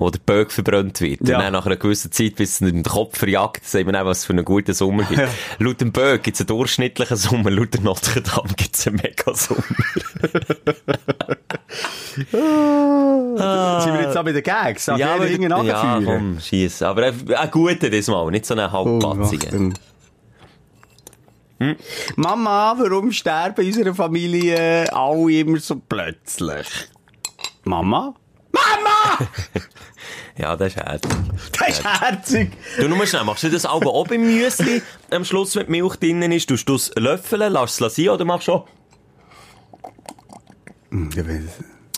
[0.00, 1.28] Wo der Böck verbrannt wird.
[1.28, 1.36] Ja.
[1.36, 4.06] Und dann nach einer gewissen Zeit, bis es in den Kopf verjagt, sehen wir auch,
[4.06, 5.28] was es für einen guten Sommer gibt.
[5.58, 8.96] Laut dem Böck gibt es einen durchschnittlichen Sommer, laut der Notre Dame gibt es einen
[8.96, 9.62] Mega-Sommer.
[12.16, 14.86] Sind wir jetzt auch bei den Gags?
[14.86, 16.80] Darf ja, aber- ja, komm, schiess.
[16.82, 19.74] Aber ein, ein guter diesmal, nicht so einen Oh, halbpatzigen.
[21.60, 21.76] Achtung.
[22.16, 26.66] Mama, warum sterben in unserer Familie alle immer so plötzlich?
[27.64, 28.14] Mama?
[28.52, 28.99] Mama!
[30.38, 31.10] ja, das ist herzig.
[31.58, 32.52] Das ist herzig.
[32.78, 35.96] Du, nur schnell, machst du das aber auch beim Müsli am Schluss, wenn die Milch
[35.96, 36.48] drinnen ist?
[36.48, 38.66] Tust du es löffeln, lässt es sein oder machst du auch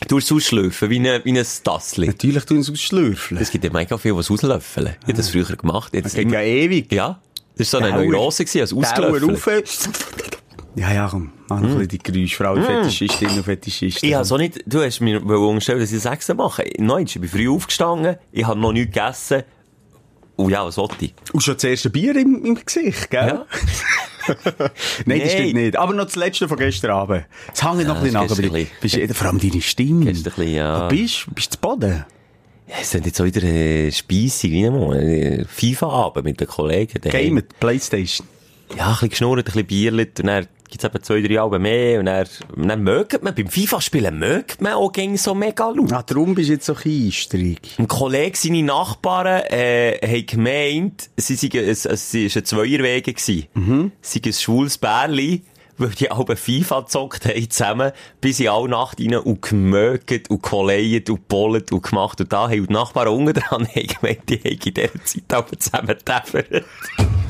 [0.08, 2.06] Du es ausschlürfen, wie ein, wie ein Tassli.
[2.08, 3.38] Natürlich tun sie es ausschlürfen.
[3.38, 4.96] Es gibt ja mega viel, was auslöffeln.
[5.00, 5.94] Ich habe das früher gemacht.
[5.94, 6.92] Jetzt Das geht ja ewig.
[6.92, 7.20] ja.
[7.56, 9.68] Das war so eine Neurose, als ausgelöffelt.
[10.74, 11.32] Ja, ja, komm.
[11.54, 12.36] Mach noch bisschen die Geräusche.
[12.36, 14.08] Vor allem Fetischistin und Fetischisten.
[14.08, 16.64] Ich habe so nicht, du hast mir unterstellt, dass ich Sex mache.
[16.78, 19.42] Nein, ich bin früh aufgestanden, ich habe noch nichts gegessen.
[20.36, 21.14] Und ja, was wollte ich?
[21.32, 23.26] Und schon das erste Bier im, im Gesicht, gell?
[23.26, 23.46] Ja.
[25.06, 25.76] Nein, das stimmt nicht.
[25.76, 27.26] Aber noch das letzte von gestern Abend.
[27.52, 28.30] Es hängt noch ein bisschen nach.
[28.30, 30.06] Aber bist, bist, vor allem deine Stimme.
[30.06, 30.88] Gestern ein bisschen, ja.
[30.88, 32.04] Du bist, bist zu Boden.
[32.68, 34.64] Ja, es sind jetzt auch wieder äh, speisig, wie.
[34.64, 37.00] Äh, FIFA-Abend mit den Kollegen.
[37.02, 38.26] Gamet, Playstation.
[38.76, 42.00] Ja, ein bisschen geschnurrt, ein bisschen Bierlit, und dann gibt's eben zwei, drei Alben mehr,
[42.00, 45.92] und dann, dann mögt man, beim FIFA-Spielen mögt man auch gegen so mega laut.
[45.92, 47.58] Ah, darum bist du jetzt so einstrig.
[47.78, 53.46] Ein Kollege, seine Nachbarn, äh, haben gemeint, sie seien, es, es ist ein Zweierwege gewesen.
[53.54, 53.92] Mhm.
[54.00, 55.42] Sie ein schwules Bärli,
[55.76, 60.42] weil die alle FIFA gezockt haben zusammen, bis in alle Nacht rein und gemögt und
[60.42, 62.20] kolleiert und bollet und gemacht.
[62.20, 65.88] Und da haben die Nachbarn unten dran gemeint, die haben in dieser Zeit aber zusammen
[65.88, 66.64] getäfert.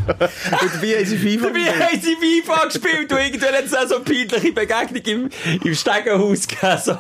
[0.07, 3.87] Und dabei haben sie FIFA Dabei haben sie FIFA gespielt und irgendwann hat es auch
[3.89, 5.31] so eine peinliche Begegnung im,
[5.65, 6.79] im Stegenhaus gegeben.
[6.85, 6.97] So,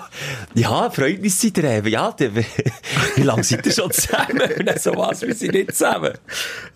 [0.54, 1.88] ja, Freundnis seid ihr eben.
[1.88, 4.40] Ja, der, wie lange seid ihr schon zusammen?
[4.58, 6.12] Und dann so was, wir sind nicht zusammen.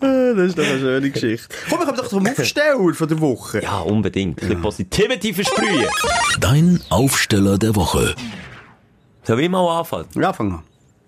[0.01, 1.49] Ah, Das ist doch eine schöne Geschichte.
[1.69, 3.63] Komm, wir kommen doch zum Aufsteller von der Woche.
[3.63, 4.43] Ja, unbedingt.
[4.43, 5.87] Ein bisschen Positivity versprühen.
[6.41, 8.15] Dein Aufsteller der Woche.
[9.23, 10.07] Soll ich mal anfangen?
[10.15, 10.63] Ja, fang an.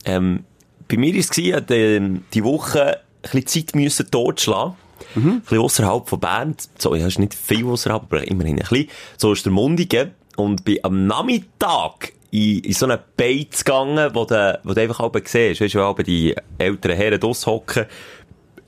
[0.05, 0.45] Ähm,
[0.89, 4.75] bei mir war es, hatte, ähm, die Woche ein bisschen Zeit müssen totschlagen.
[5.15, 5.29] Mhm.
[5.31, 6.55] Ein bisschen ausserhalb von Bern.
[6.79, 8.89] So, ja, ist nicht viel ausserhalb, aber immerhin ein bisschen.
[9.17, 10.13] So ist der Mundigen.
[10.37, 15.01] Und bin am Nachmittag in, in so einen Beiz gegangen, wo du, wo du einfach
[15.01, 15.61] halb siehst.
[15.61, 17.87] Weißt du, halb die älteren Herren hocken.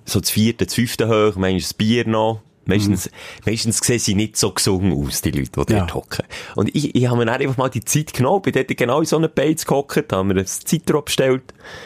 [0.05, 2.40] So das vierte, das fünfte hoch, manchmal das Bier noch.
[2.66, 3.11] Meistens,
[3.47, 5.81] meistens sehen sie nicht so gesungen aus, die Leute, die Ja.
[5.81, 6.25] dort hocken.
[6.57, 9.07] Und ich, ich habe mir dann einfach mal die Zeit genommen, bin dort genau in
[9.07, 11.43] so einen Beiz gehockt, haben wir ein Zitro bestellt.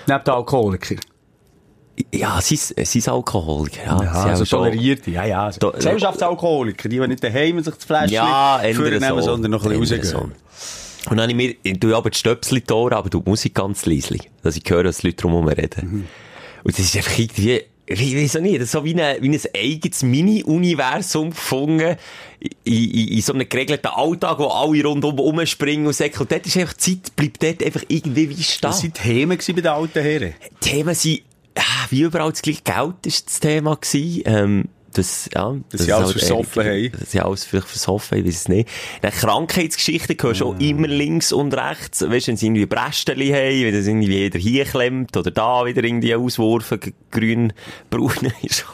[0.07, 0.97] Neben den Alkoholiker.
[2.13, 3.85] Ja, sie sie ist Alkoholiker.
[3.87, 5.11] Ja, Ja, sie also tolerierte.
[5.11, 5.45] Ja, ja.
[5.47, 5.61] Also.
[5.61, 9.21] Da- Gesellschaftsalkoholiker, die, die nicht daheim sich das Fläschchen Ja, vornehmen, so.
[9.21, 10.33] sondern noch ein bisschen rausgehen.
[10.33, 11.11] so.
[11.11, 13.29] Und dann habe ich mir, ich tue aber die Stöpsel die Ohren, aber du die
[13.31, 14.17] Musik ganz leise.
[14.43, 15.89] Dass ich höre, dass die Leute drumherum reden.
[15.91, 16.05] Mhm.
[16.65, 19.29] Und das ist einfach irgendwie, ich weiß auch nicht, das ist so wie ein, wie
[19.29, 21.97] ein eigenes Mini-Universum gefunden,
[22.65, 26.23] in, in, in so einem geregelten Alltag, wo alle rundum rumspringen und säckeln.
[26.23, 28.59] Und dort ist einfach, die Zeit bleibt dort einfach irgendwie wie stehen.
[28.63, 30.35] Das waren Themen gewesen bei den alten Herren.
[30.61, 31.21] Themen sind,
[31.59, 34.23] ah, wie überall das gleiche Geld ist das Thema gewesen.
[34.27, 35.57] Ähm, Das, ja.
[35.71, 36.93] Dass sie alles versoffen haben.
[36.93, 38.69] Dass sie alles vielleicht versoffen haben, ich weiß es nicht.
[39.03, 42.03] Dann Krankheitsgeschichten gehören schon immer links und rechts.
[42.09, 45.67] Weißt du, wenn sie irgendwie Brästeli haben, wenn das irgendwie jeder hier klemmt oder da
[45.67, 46.79] wieder irgendwie auswurfen,
[47.11, 47.53] grün,
[47.91, 48.65] braun ist.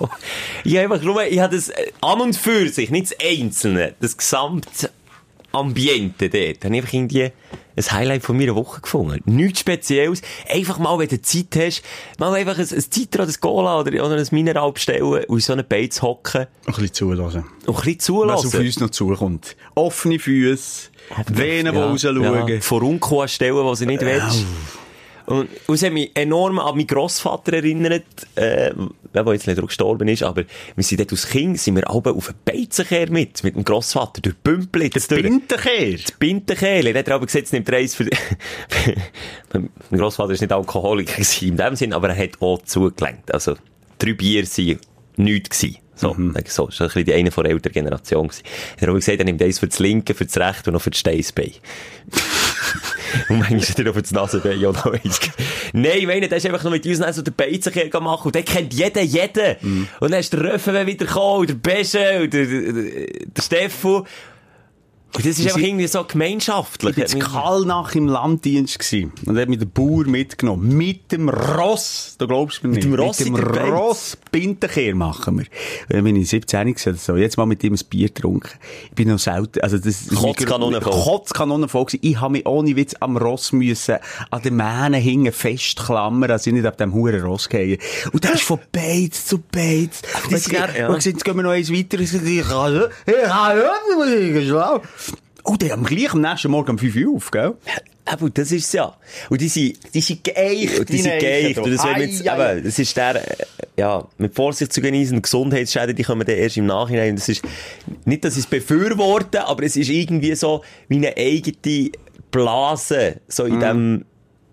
[0.65, 3.95] Ich habe einfach nur, ich habe das äh, an und für sich, nicht das Einzelne,
[4.01, 4.91] das gesamte
[5.53, 7.31] Ambiente dort, habe ich einfach irgendwie
[7.77, 9.21] ein Highlight von meiner Woche gefunden.
[9.25, 10.23] Nichts Spezielles.
[10.49, 11.83] Einfach mal, wenn du Zeit hast,
[12.19, 15.67] mal einfach ein, ein Citra, ein Cola oder, oder ein Mineral bestellen und so einen
[15.67, 16.43] Beiz hocken.
[16.43, 17.45] Ein bisschen zulassen.
[17.67, 18.47] Und ein bisschen zulassen.
[18.49, 19.57] Was auf uns noch zukommt.
[19.75, 20.91] Offene Füße,
[21.29, 22.49] Venen, die ja, rausschauen.
[22.49, 22.61] Ja.
[22.61, 24.45] Vor Unkuh stellen, die sie nicht willst.
[25.31, 28.73] Und, es hat mich enorm an meinen Grossvater erinnert, äh,
[29.15, 30.43] der jetzt leider gestorben ist, aber
[30.75, 34.21] wir sind dort als Kind, sind wir alle auf einen Beizenkehr mit, mit dem Grossvater,
[34.21, 34.95] durch Bümplitz.
[34.95, 35.99] Das Bintenkehr?
[35.99, 36.85] Das Bintenkehr.
[36.85, 38.09] Er hat aber gesagt, es nimmt Reis für,
[39.53, 43.33] mein Grossvater ist nicht Alkoholiker in dem Sinn, aber er hat auch zugelenkt.
[43.33, 43.55] Also,
[43.99, 44.79] drei Bier waren
[45.17, 45.79] nichts gewesen.
[45.95, 46.35] So, mhm.
[46.47, 48.43] so, das war ein bisschen die eine von der älteren Generation gewesen.
[48.79, 50.91] Er hat gesagt, er nimmt eins für das linke, für das rechte und noch für
[50.91, 51.53] das Steißbein.
[53.29, 55.21] Und manchmal hat er das Nasenbein auch noch eins.
[55.73, 58.43] Nein, ich meine, der ist einfach noch mit uns so den Beizenkehr gemacht und der
[58.43, 59.57] kennt jeden, jeden.
[59.61, 59.89] Mhm.
[60.01, 64.05] Und dann ist der Röffen wieder gekommen, und der Besche, und der, der, der Stefan.
[65.13, 66.97] Und das ist einfach irgendwie so gemeinschaftlich.
[66.97, 69.13] Ich war Kallnach im Landdienst gewesen.
[69.27, 70.77] Und er hat mich den Bauer mitgenommen.
[70.77, 72.15] Mit dem Ross.
[72.19, 72.89] Da glaubst du mir nicht.
[72.89, 73.19] Mit dem Ross?
[73.19, 75.47] Mit dem Ross Bintenkehr machen wir.
[75.89, 78.53] Dann bin ich 17 gesagt, so, jetzt mal mit ihm ein Bier getrunken.
[78.85, 80.09] Ich bin noch selten, also das.
[80.15, 80.93] Kotzkanone voll.
[80.93, 82.01] Kotzkanone voll gewesen.
[82.03, 83.97] Ich habe mich ohne Witz am Ross müssen,
[84.31, 87.79] an den Mähnen hingen festklammern, als ich nicht auf dem huren Ross gehe.
[88.13, 90.03] Und das ist von Beiz zu Beiz.
[90.25, 90.89] Und jetzt, ja.
[90.89, 91.99] und jetzt gehen wir noch eins weiter.
[91.99, 93.61] Ich habe, ich habe,
[94.17, 94.83] ich habe,
[95.45, 97.55] Oh, der am gleich am nächsten Morgen um 5 Uhr auf, gell?
[98.05, 98.97] Aber das ist ja.
[99.29, 100.89] Und die sind, die sind geeicht.
[100.89, 101.59] Die sind geeicht.
[101.59, 103.45] Und das, ai, jetzt, ai, eben, das ist der, äh,
[103.77, 107.15] ja, mit Vorsicht zu genießen, Gesundheitsschäden, die kommen dann erst im Nachhinein.
[107.17, 107.43] Das ist,
[108.05, 111.91] nicht, dass ich es befürworte, aber es ist irgendwie so, wie eine eigene
[112.31, 113.61] Blase, so in mm.
[113.61, 114.05] dem,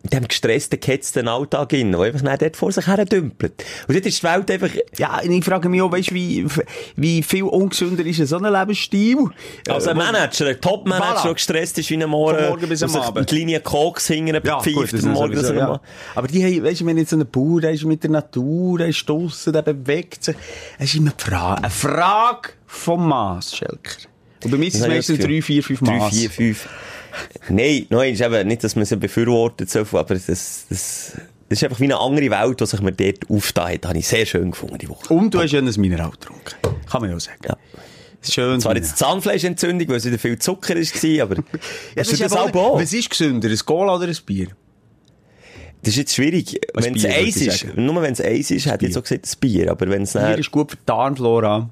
[0.10, 3.64] in dem gestressten, gehetzten Alltag hin, der einfach dort vor sich her dümpelt.
[3.88, 4.70] Und dort ist die Welt einfach...
[4.98, 6.46] Ja, ich frage mich auch, weißt, wie,
[6.96, 9.18] wie viel ungesünder ist so ein Lebensstil?
[9.68, 12.96] Also ein Manager, ein Top-Manager, der gestresst ist wie ein Morgen, Von morgen bis am
[12.96, 13.30] Abend.
[13.30, 15.36] Die Linie Koks hingen, ja, pfeift am Morgen.
[15.36, 15.82] Sowieso, ja.
[16.16, 18.78] Aber die haben, weißt du, wenn jetzt so ein Bauer, der ist mit der Natur,
[18.78, 20.36] der ist draussen, der bewegt sich,
[20.80, 24.08] es ist immer eine Frage, eine Frage vom Maß, Schelker.
[24.44, 26.12] Und bei mir ist es meistens drei, vier, fünf Maß.
[26.12, 26.70] Drei, vier, fünf.
[27.50, 31.18] Nein, nein, ist eben nicht, dass man sie befürwortet, aber das, das, das
[31.50, 33.84] ist einfach wie eine andere Welt, die sich mir dort aufgetan hat.
[33.84, 35.14] Das habe ich sehr schön gefunden, die Woche.
[35.14, 36.56] Und du hast ja ein Mineral getrunken.
[36.90, 37.40] Kann man ja auch sagen.
[37.46, 37.58] Ja.
[38.22, 38.60] Schön.
[38.60, 41.36] Zwar jetzt Zahnfleischentzündung, weil es wieder viel Zucker war, aber...
[41.36, 41.42] ja,
[41.96, 42.80] das ist das auch auch?
[42.80, 44.48] Was ist gesünder, ein Cola oder ein Bier?
[45.82, 46.60] Das ist jetzt schwierig.
[46.74, 49.40] Wenn es Eis ist, nur wenn es Eis ist, hätte ich jetzt auch gesagt, ein
[49.40, 49.72] Bier.
[49.72, 51.70] Aber wenn es Bier ist gut für die Darmflora.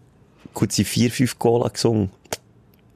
[0.54, 2.12] Gut, sie vier, fünf Cola gesungen.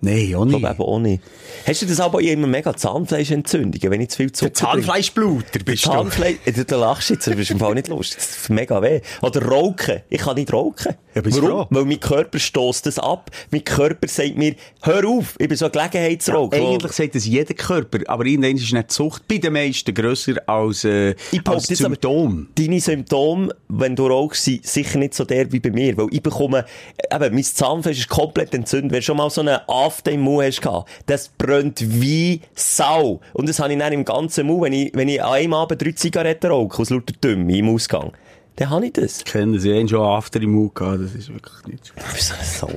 [0.02, 0.56] Nein, auch nicht.
[0.56, 1.22] Ich glaube auch nicht.
[1.68, 6.38] Hast du das aber immer mega Zahnfleischentzündungen, wenn ich zu viel Zucker Zahnfleischbluter bist Zahnfleisch,
[6.46, 6.52] du.
[6.54, 8.18] Zahnfleisch, du lachst jetzt, das ist im Fall nicht lustig.
[8.18, 9.02] Das ist mega weh.
[9.22, 10.02] Oder rauchen.
[10.10, 10.96] Ich kann nicht rauchen.
[11.26, 11.68] Ja, Warum?
[11.70, 13.32] Weil mein Körper stößt das ab.
[13.52, 16.58] Mein Körper sagt mir, hör auf, ich bin so Gelegenheitsraucher.
[16.58, 19.94] Ja, eigentlich sagt das jeder Körper, aber irgendwann ist nicht die Sucht bei den meisten
[19.94, 22.48] grösser als, äh, ich als Symptom.
[22.56, 26.22] Deine Symptome, wenn du rauchst, sind sicher nicht so der wie bei mir, weil ich
[26.22, 26.66] bekomme,
[27.14, 28.92] eben, mein Zahnfleisch ist komplett entzündet.
[28.92, 30.60] Wenn du schon mal so eine Afte im Mund hast
[31.06, 33.20] das brennt wie Sau.
[33.34, 35.82] Und das habe ich dann im ganzen Mund, wenn ich, wenn ich an einem Abend
[35.82, 38.12] drei Zigaretten rauche, aus lauter Dümme im Ausgang
[38.60, 39.20] dann habe ich das.
[39.20, 39.64] Ich kenne das.
[39.64, 41.00] Ich schon After im Mund gehabt.
[41.02, 42.68] Das ist wirklich nicht so.
[42.68, 42.72] so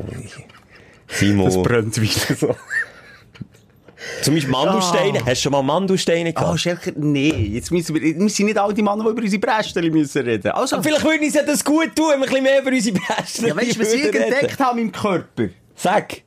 [1.09, 1.47] Simon.
[1.47, 2.55] Das brennt wieder so.
[4.23, 5.19] Zum Beispiel Mandelsteine.
[5.19, 5.27] Ja.
[5.27, 6.49] Hast du schon mal Mandelsteine gehabt?
[6.49, 7.31] Ah, oh, Schelker, nee.
[7.31, 10.53] Jetzt müssen wir, wir sind nicht all die Männer, die über unsere Brästchen müssen reden.
[10.53, 12.71] Also, Aber vielleicht würden uns ja das gut tun, wenn wir ein bisschen mehr über
[12.71, 15.49] unsere Brästchen Ja, weißt du, was ich entdeckt habe im Körper?
[15.75, 16.23] Sag.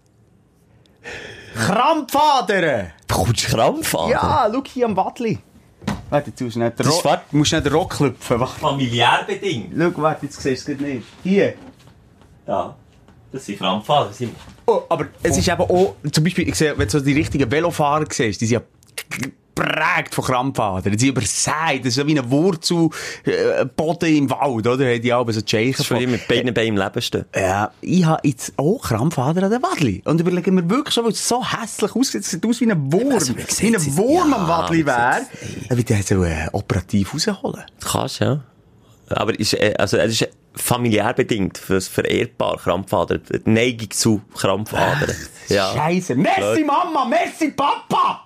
[1.55, 2.91] Krampfadern.
[3.07, 4.09] Du Krampfadern?
[4.09, 5.39] Ja, schau hier am Wadli.
[6.09, 8.47] Warte, jetzt musst du nicht den Rock, musst nicht den Rock klopfen.
[8.47, 9.73] Familiär bedingt.
[9.77, 11.07] Schau, warte, jetzt siehst du es nicht.
[11.23, 11.53] Hier.
[12.47, 12.75] Ja.
[13.31, 14.13] Das sind Krampfadern.
[14.65, 17.51] Oh, aber es ist eben auch, zum Beispiel, ich sehe, wenn du so die richtigen
[17.51, 20.97] Velofahrer siehst, die sind ja geprägt von Krampfadern.
[20.97, 21.79] Sie übersät.
[21.79, 24.85] Das ist so wie ein Wurzelboden äh, im Wald, oder?
[24.85, 25.75] Haben die auch so Tschechen.
[25.77, 27.25] Das ist mit beiden Beinen im Leben stehen.
[27.35, 27.71] Ja.
[27.81, 30.01] Ich habe jetzt auch Krampfadern an der Wadli.
[30.05, 32.21] Und überlege mir wirklich schon, weil es so hässlich aussieht.
[32.21, 33.13] Es sieht aus wie ein Wurm.
[33.13, 35.21] Also, wie ein Wurm ja, am Wadli wäre.
[35.69, 37.63] Dann würde ich so äh, operativ rausholen.
[37.79, 38.41] Das kannst ja.
[39.09, 43.21] Aber ist, äh, also, es ist familiär bedingt, fürs vererbbar Krampfadern.
[43.29, 45.15] Die Neigung zu Krampfadern.
[45.47, 45.73] Ja.
[45.73, 46.15] Scheiße.
[46.15, 48.24] Merci Mama, merci Papa!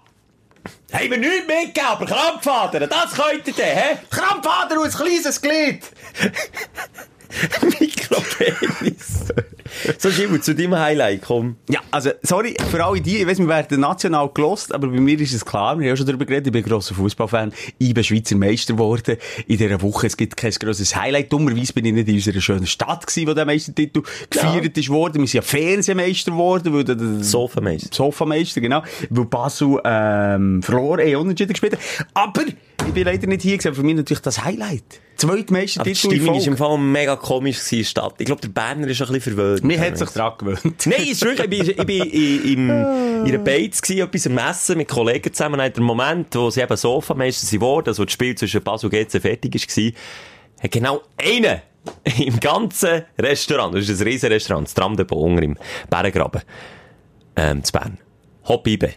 [0.92, 3.98] Haben wir nichts mitgegeben, aber Krampfadern, das könnt ihr denn, hä?
[4.10, 5.84] Krampfadern und ein kleines Glied!
[7.80, 9.26] Mikropenis.
[9.98, 11.58] so, Schimmel, zu deinem Highlight, komm.
[11.70, 15.20] Ja, also, sorry, für alle die, ich weiss, wir werden national gelost, aber bei mir
[15.20, 17.94] ist es klar, wir haben ja schon darüber geredet, ich bin ein grosser Fußballfan, ich
[17.94, 19.18] bin Schweizer Meister geworden
[19.48, 22.68] in dieser Woche, es gibt kein grosses Highlight, dummerweise bin ich nicht in unserer schönen
[22.68, 26.98] Stadt gewesen, wo der Meistertitel gefeiert ist worden, wir sind ja Fernsehmeister geworden, weil der,
[27.24, 27.90] Sofameister.
[27.92, 32.08] Sofameister, genau, weil Basel, ähm, verloren, eh unentschieden gespielt hat.
[32.14, 32.44] aber,
[32.88, 35.02] ich bin leider nicht hier gewesen, aber für mich natürlich das Highlight.
[35.18, 36.58] Zweitmeister die Titel in Stimmung war im.
[36.58, 38.16] Fall mega komisch gewesen in Stadt.
[38.20, 39.64] Ich glaube, der Berner ist ein bisschen verwöhnt.
[39.64, 40.86] Mir hat sich dran gewöhnt.
[40.86, 44.34] Nein, ist wirklich, ich bin, ich bin in, im, in einer Beiz gewesen, etwas am
[44.36, 45.60] Messen mit Kollegen zusammen.
[45.60, 48.92] Und der Moment, wo sie eben Sofameister sind worden, also das Spiel zwischen Basel und
[48.92, 49.92] GC fertig war,
[50.64, 51.62] hat genau einer
[52.18, 55.58] im ganzen Restaurant, das ist ein riesen Restaurant, das Tram de Bonger im
[55.90, 56.42] Bärengraben,
[57.36, 57.98] ähm, zu Bern.
[58.46, 58.94] Hop-Ibe.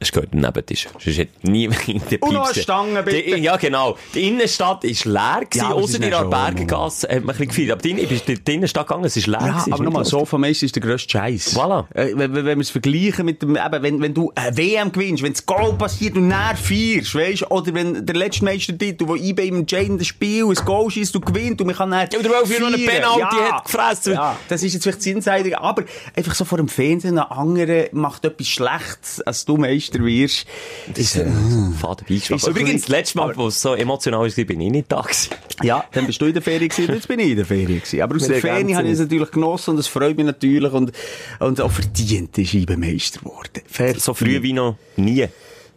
[0.00, 0.86] Es gehört am Nebentisch.
[1.02, 3.36] Sonst hat nie in der Und noch eine Piepse- Stange, bitte.
[3.36, 3.96] Die- Ja, genau.
[4.14, 7.38] Die Innenstadt ist leer gewesen, Ja, es ist in ja der Bergengasse hat man ein
[7.38, 7.72] bisschen gefeiert.
[7.72, 9.72] Aber die, ich bin in die Innenstadt gegangen, es ist leer Ja, gewesen.
[9.72, 11.56] aber nochmal, Sofameister ist der grösste Scheiß.
[11.56, 11.84] Voilà.
[11.94, 15.22] Äh, wenn, wenn wir es vergleichen mit dem, eben, wenn, wenn du eine WM gewinnst,
[15.22, 19.48] wenn das Goal passiert und näher feierst, weisst, oder wenn der letzte Meistertitel, wo IB
[19.48, 22.60] im entscheidenden Spiel ein Goal schießt und gewinnt und man kann dann Oder weil für
[22.60, 22.86] noch einen.
[22.86, 24.12] Penalty hat gefressen.
[24.14, 25.84] Ja, das ist jetzt vielleicht das Insider, aber
[26.14, 29.56] einfach so vor dem Fernsehen, ein anderer macht etwas Schlechtes, als du
[29.88, 30.46] Meister wirst.
[30.88, 31.24] Das ist äh,
[31.80, 32.36] Faden beigeschlagen.
[32.36, 35.00] Ist so Übrigens, das letzte Mal, wo es so emotional war, bin ich nicht da
[35.02, 35.30] gewesen.
[35.62, 38.00] Ja, dann bist du in der Ferien gewesen, jetzt bin ich in der Ferien gewesen.
[38.02, 40.72] Aber aus der Ferien ganzen- habe ich es natürlich genossen und es freut mich natürlich
[40.72, 40.92] und,
[41.40, 43.62] und auch verdient ist Meister geworden.
[43.66, 44.02] Verdient.
[44.02, 45.26] So früh wie noch nie.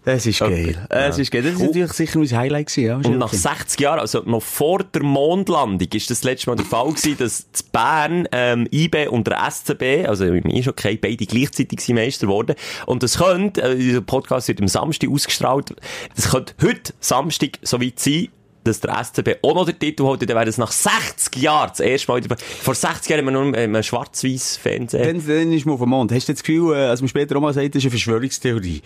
[0.03, 0.87] Das ist geil.
[0.89, 1.43] Es ist geil.
[1.43, 2.95] Das ist natürlich sicher mein Highlight gewesen, ja.
[2.95, 6.65] Und nach 60 Jahren, also noch vor der Mondlandung, ist das, das letzte Mal der
[6.65, 11.81] Fall gewesen, dass zu Bern, ähm, IB und der SCB, also im Eishockey, beide gleichzeitig
[11.81, 12.55] sind Meister geworden.
[12.87, 15.75] Und das könnte, äh, dieser Podcast wird am Samstag ausgestrahlt,
[16.15, 18.29] das könnte heute Samstag so weit sein,
[18.63, 21.79] dass der SCB auch noch den Titel holt, dann wäre das nach 60 Jahren das
[21.79, 25.03] erste Mal vor 60 Jahren haben wir nur im schwarz-weiß Fernsehen.
[25.03, 26.11] Dann, dann ist man auf dem Mond.
[26.11, 28.81] Hast du das Gefühl, äh, als man später auch mal sagt, das ist eine Verschwörungstheorie?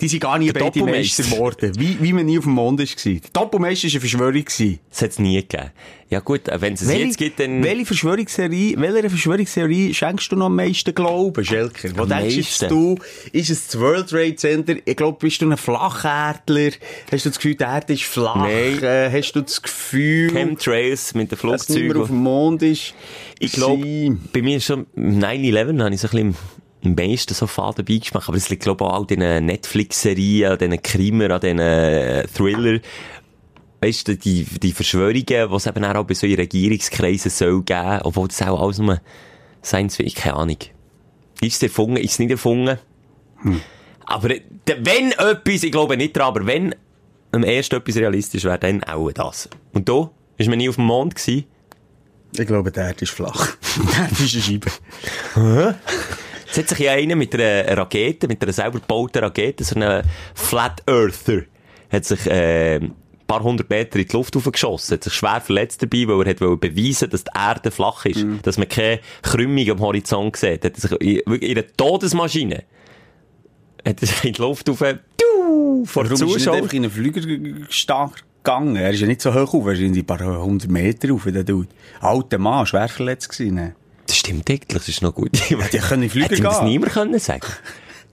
[0.00, 0.84] Die sind gar nie Der beide.
[0.84, 1.72] Meister geworden.
[1.78, 3.22] Wie, wie man nie auf dem Mond ist gewesen.
[3.22, 4.44] Der Doppelmeister ist eine Verschwörung.
[4.44, 5.70] Das hat es nie gegeben.
[6.08, 7.64] Ja gut, wenn es jetzt gibt, dann...
[7.64, 11.88] welche Verschwörungstheorie, welcher Verschwörungstheorie schenkst du noch am meisten Glauben, Schelker?
[11.96, 12.68] Wo denkst meisten?
[12.68, 12.96] du,
[13.32, 14.76] ist es das World Trade Center?
[14.84, 16.70] Ich glaube, bist du ein Flacherdler?
[17.10, 18.36] Hast du das Gefühl, die Erde ist flach?
[18.36, 18.82] Nein.
[18.82, 21.96] Äh, hast du das Gefühl, Chemtrails mit den dass Flugzeugen.
[21.96, 22.94] auf dem Mond ist?
[23.40, 26.36] Ich glaube, bei mir ist schon 9-11 habe ich so ein bisschen
[26.86, 28.28] am meisten so Faden beigemacht.
[28.28, 32.26] Aber es liegt, glaube ich, auch an diesen Netflix-Serien, an diesen Krimer, an diesen äh,
[32.28, 32.80] Thriller.
[33.80, 38.28] Weißt du, die, die Verschwörungen, die es eben auch bei so Regierungskreisen soll geben, obwohl
[38.28, 39.00] das auch alles nur
[39.62, 40.58] Science Fiction, keine Ahnung.
[41.40, 42.78] Ist es erfunden, ist es nicht erfunden?
[44.06, 44.42] Aber äh,
[44.78, 46.74] wenn etwas, ich glaube nicht dran, aber wenn
[47.32, 49.48] am ersten etwas realistisch wäre, dann auch das.
[49.72, 51.44] Und da ist man nie auf dem Mond gewesen.
[52.32, 53.56] Ich glaube, Erde ist flach.
[53.98, 55.74] Erde ist eine Scheibe.
[56.56, 60.02] Es hat sich ja einer mit einer Rakete, mit einer selber gebauten Rakete, so einem
[60.34, 61.42] Flat Earther,
[61.90, 62.94] hat sich, äh, ein
[63.26, 66.40] paar hundert Meter in die Luft aufgeschossen, hat sich schwer verletzt dabei, weil er hat
[66.40, 70.64] wollte beweisen, dass die Erde flach ist, dass man keine Krümmung am Horizont sieht.
[70.64, 72.64] Hat sich in, in einer Todesmaschine,
[73.86, 76.84] hat er sich in die Luft auf, du, vor Warum ist er nicht einfach in
[76.84, 77.20] einen Flüger
[77.68, 78.76] stark gegangen?
[78.76, 81.24] Er ist ja nicht so hoch auf, er ist in ein paar hundert Meter auf,
[81.24, 81.68] der Dude.
[82.00, 83.74] Alter Mann, schwer verletzt gewesen.
[84.16, 85.30] Das stimmt eigentlich, das ist noch gut.
[85.50, 86.64] Die können in Flüger Hätte gehen.
[86.64, 87.46] niemand können sagen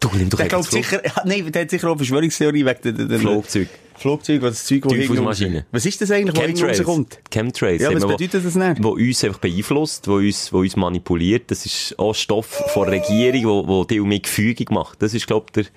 [0.01, 3.07] Du, nimm doch Der glaubt sicher, ja, nein, der hat sicher auch Verschwörungstheorie wegen der,
[3.07, 3.69] der, Flugzeug.
[3.95, 6.79] Flugzeug, was das Zeug, raus- Was ist das eigentlich, wo hinten Chemtrails.
[6.79, 7.19] rauskommt?
[7.31, 7.81] Chemtrails.
[7.83, 8.83] Ja, was bedeutet das denn?
[8.83, 11.49] Wo uns einfach beeinflusst, wo uns, wo uns manipuliert.
[11.51, 15.01] Das ist auch Stoff von der Regierung, wo, wo die um gefügig macht.
[15.01, 15.71] Das ist, glaub der, der,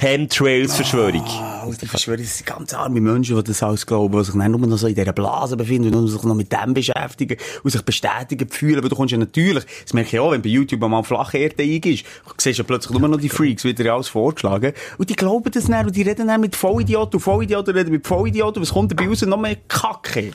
[0.00, 1.24] Chemtrails-Verschwörung.
[1.24, 4.50] Ah, die Verschwörung, das sind ganz arme Menschen, die das alles glauben, die sich dann
[4.50, 7.82] nur noch so in dieser Blase befinden und sich noch mit dem beschäftigen und sich
[7.82, 8.82] bestätigen fühlen.
[8.82, 11.62] Weil du kommst ja natürlich, das merke ich auch, wenn bei YouTube mal flache Erde
[11.62, 12.04] eingibst,
[12.38, 14.72] siehst du ja plötzlich nur noch die Freaks, wieder alles vorgeschlagen.
[14.98, 18.06] Und die glauben das dann und die reden dann mit Vollidioten und Vollidioten reden mit
[18.06, 18.62] Vollidioten.
[18.62, 19.22] Was kommt dabei raus?
[19.22, 20.32] Noch mehr Kacke.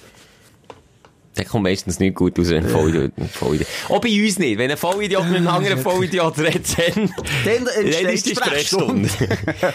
[1.39, 3.67] Der kommt meistens nicht gut aus, wenn ein Vollidiot, Vollidiot.
[3.87, 4.57] Auch bei uns nicht.
[4.57, 7.09] Wenn ein Vollidiot mit einem anderen Vollidiot redet, dann,
[7.45, 9.09] Dann ist die Sprechstunde.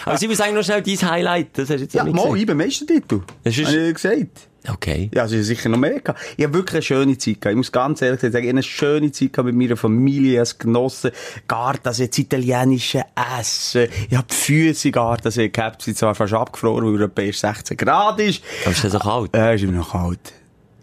[0.04, 1.48] Aber sie will sagen noch schnell dein Highlight.
[1.58, 2.40] Das hast du jetzt Ja, noch nicht mal, gesagt.
[2.40, 3.20] ich bin Meistertitel.
[3.42, 4.48] Das ist- Habe ich gesagt.
[4.66, 5.10] Okay.
[5.14, 6.18] Ja, es ist sicher noch mehr gehabt.
[6.38, 7.52] Ich habe wirklich eine schöne Zeit gehabt.
[7.52, 10.56] Ich muss ganz ehrlich sagen, ich habe eine schöne Zeit gehabt mit meiner Familie, als
[10.58, 11.10] genossen.
[11.46, 13.02] Gar das jetzt italienische
[13.38, 13.88] Essen.
[14.08, 15.82] Ich habe die Füße gar das ich gehabt.
[15.82, 18.42] Sind zwar fast abgefroren, weil erst 16 Grad ist.
[18.64, 19.36] Aber ist das so kalt?
[19.36, 20.32] Äh, ist immer noch kalt.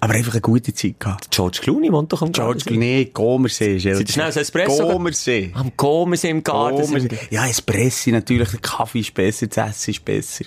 [0.03, 1.29] Aber einfach eine gute Zeit gehabt.
[1.31, 2.77] George Clooney wohnt doch am George, Gardasee.
[2.77, 4.87] nee, Gomersee ist Sind schnell ein Espresso?
[4.87, 5.51] Gomersee.
[5.53, 6.81] Am Gomersee im Garten.
[6.81, 7.07] Gomersee.
[7.07, 10.45] sind- Ja, Espresso natürlich, der Kaffee ist besser, das Essen ist besser.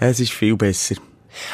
[0.00, 0.96] Es ist viel besser.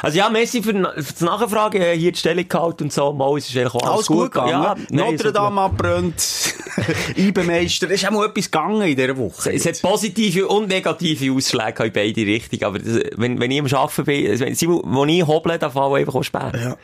[0.02, 3.36] Also ja, Messi für, für das Nachfragen, äh, hier die Stellung gehalten und so, mal,
[3.36, 4.50] es ist eigentlich auch alles, Alles gut gegangen.
[4.50, 6.54] Ja, nein, Notre Dame abbrennt.
[7.16, 7.90] Eibenmeister.
[7.90, 9.52] Es ist auch mal etwas gegangen in dieser Woche.
[9.52, 13.66] Es hat positive und negative Ausschläge in beide Richtungen, aber das, wenn, wenn ich am
[13.66, 16.52] Arbeiten bin, also wenn, wo ich hoble, dann fallen einfach auch Späne.
[16.62, 16.76] Ja.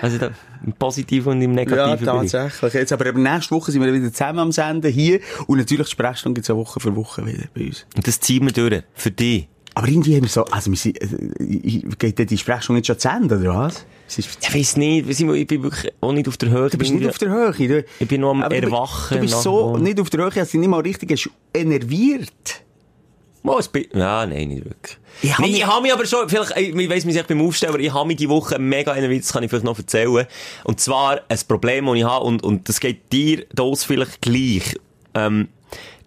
[0.00, 0.30] Also da,
[0.64, 2.24] im Positiven und im Ja, Negativen.
[2.24, 2.32] ich.
[2.32, 2.74] tatsächlich.
[2.74, 5.20] Jetzt, aber eben nächste Woche sind wir wieder zusammen am Senden hier.
[5.46, 7.86] Und natürlich die Sprechstunde gibt es Woche für Woche wieder bei uns.
[7.96, 8.82] Und das ziehen wir durch.
[8.94, 9.48] Für dich.
[9.76, 13.08] Aber irgendwie haben wir so, also wir sind, äh, geht die Sprechstunde nicht schon zu
[13.08, 13.84] Ende, oder was?
[14.16, 16.70] Ich weiss nicht, ich bin wirklich auch nicht auf der Höhe.
[16.70, 17.52] du bist nicht auf der Höhe.
[17.52, 20.30] Du, Ich bin noch am Aber du Erwachen Du bist so nicht auf der Höhe,
[20.30, 22.30] dass du nicht mal richtig hast enerviert.
[23.58, 24.96] Es bin, ja, nein, nicht wirklich.
[25.20, 27.42] Ich hab nee, mich- ich habe mich aber schon, vielleicht, ich ich weiss mich beim
[27.42, 30.26] Aufstehen, aber ich habe mich die Woche mega in das kann ich vielleicht noch erzählen.
[30.64, 34.76] Und zwar ein Problem, das ich habe, und, und das geht dir das vielleicht gleich.
[35.14, 35.48] Ähm,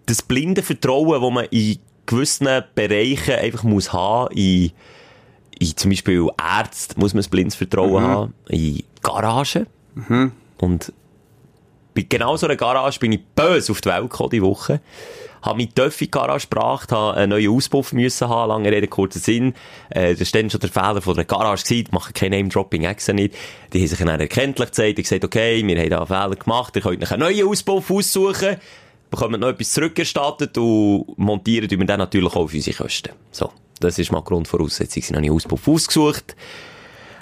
[0.06, 1.78] das blinde Vertrauen, das man in
[2.08, 4.72] gewissen Bereichen einfach muss haben, in,
[5.58, 9.66] in zum Beispiel Ärzte muss man ein blindes Vertrauen haben, in Garagen.
[10.58, 10.92] Und
[11.94, 14.80] bei genau so einer Garage bin ich böse auf die Welt gekommen, die Woche.
[15.42, 18.88] Hab mich Töffi in die Garage gebracht, hab einen neuen Auspuff müssen haben, lange Rede,
[18.88, 19.54] kurzer Sinn.
[19.90, 22.84] Äh, das war dann schon der Fehler von der Garage gewesen, die machen kein Name-Dropping
[22.84, 23.34] extra nicht.
[23.72, 26.74] Die haben sich dann erkenntlich gezeigt, und gesagt, okay, wir haben da einen Fehler gemacht,
[26.74, 28.56] ihr könnt euch einen neuen Auspuff aussuchen,
[29.10, 33.10] bekommt noch etwas zurückerstattet und montieren wir dann natürlich auch auf unsere Kosten.
[33.30, 33.50] So.
[33.80, 35.02] Das ist mal Grundvoraussetzung.
[35.02, 36.34] Sie haben einen Auspuff ausgesucht.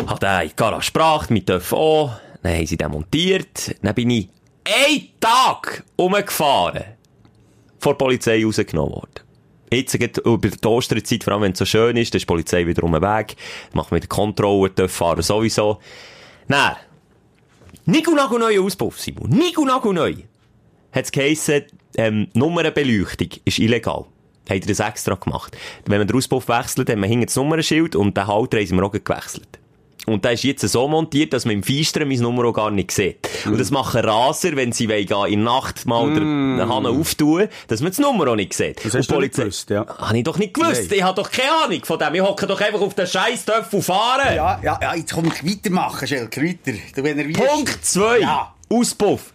[0.06, 2.12] Hat er in die Garage gebracht, mit Töff auch.
[2.42, 3.74] Dann haben sie den montiert.
[3.82, 4.28] Dann bin ich
[4.64, 6.84] einen Tag umgefahren.
[7.78, 9.20] Vor der Polizei rausgenommen worden.
[9.72, 12.26] Jetzt geht über die Osterzeit, vor allem wenn es so schön ist, dann ist die
[12.26, 13.36] Polizei wieder um den Weg.
[13.72, 15.80] Macht mit der Kontrolle, Töff fahren sowieso.
[16.48, 16.76] Dann,
[17.84, 19.28] Nico neue Auspuff, Simon.
[19.28, 20.14] Nico neu.
[20.96, 21.64] Hat's geheissen,
[21.98, 24.06] ähm, Nummernbeleuchtung ist illegal.
[24.48, 25.56] Hat er das extra gemacht.
[25.84, 28.74] Wenn man den Auspuff wechselt, hat man hinten das Nummernschild und den Halter haben sie
[28.74, 29.58] mir auch gewechselt.
[30.06, 32.92] Und der ist jetzt so montiert, dass man im Feisteren mein Nummer auch gar nicht
[32.92, 33.28] sieht.
[33.44, 36.86] Und das machen Raser, wenn sie wollen, gehen, in der Nacht mal den den Hahn
[36.86, 38.78] auftun, dass man das Nummer auch nicht sieht.
[38.84, 39.84] Das Und hast du nicht gewusst, ja.
[39.84, 40.90] Hab ich doch nicht gewusst.
[40.90, 40.98] Nein.
[40.98, 42.14] Ich hab doch keine Ahnung von dem.
[42.14, 44.36] Ich hocke doch einfach auf den scheiß Töpfel fahren.
[44.36, 46.78] Ja, ja, ja, jetzt komm ich weitermachen, Schelker, weiter.
[46.94, 47.44] Du enervierst.
[47.44, 48.20] Punkt 2.
[48.20, 48.54] Ja.
[48.68, 49.32] Auspuff.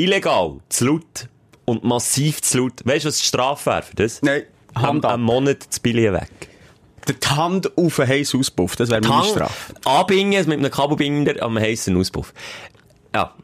[0.00, 0.60] Illegal.
[0.68, 1.28] Zu laut.
[1.66, 2.72] Und massiv zu laut.
[2.84, 4.22] Weißt du, was die Strafe wäre für das?
[4.22, 4.42] Nein,
[4.74, 5.12] Hand ab.
[5.12, 6.30] am Monat das Billion weg.
[7.08, 9.74] Die Hand auf einen heissen Auspuff, das wäre meine Strafe.
[9.84, 12.32] anbingen mit einem Kabelbinder am heissen Auspuff.
[13.14, 13.34] Ja.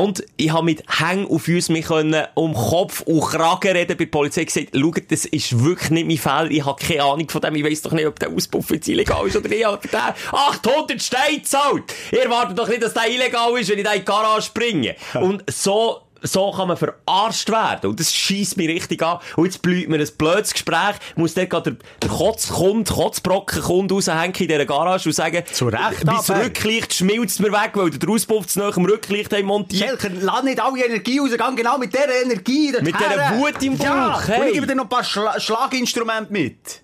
[0.00, 4.04] Und ich habe mit Hängen auf uns mich können um Kopf und Kragen reden bei
[4.04, 7.42] der Polizei gesagt, schaut, das ist wirklich nicht mein Fall, ich habe keine Ahnung von
[7.42, 10.14] dem, ich weiss doch nicht, ob der Auspuff jetzt illegal ist oder nicht, aber der
[10.32, 11.84] 800 Steine zahlt.
[12.12, 14.96] Ihr erwartet doch nicht, dass der illegal ist, wenn ich da in die Garage bringe.
[15.14, 17.90] Und so, so kann man verarscht werden.
[17.90, 19.18] Und das schießt mich richtig an.
[19.36, 23.92] Und jetzt blüht mir ein blödes Gespräch, muss dort gerade der, der Kotzkund, Kotzbrocken Kund
[23.92, 27.90] raushängen in dieser Garage und sagen, Zu Recht, mein aber- Rücklicht schmilzt mir weg, weil
[27.90, 29.88] der Auspuff zu nahe am Rücklicht haben montiert.
[30.00, 32.72] Schelker, lass nicht alle Energie raus, geh genau mit dieser Energie.
[32.80, 34.40] Mit dieser Wut im Bauch, Ja, hey.
[34.40, 36.82] und ich gebe dir noch ein paar Schla Schlaginstrumente mit.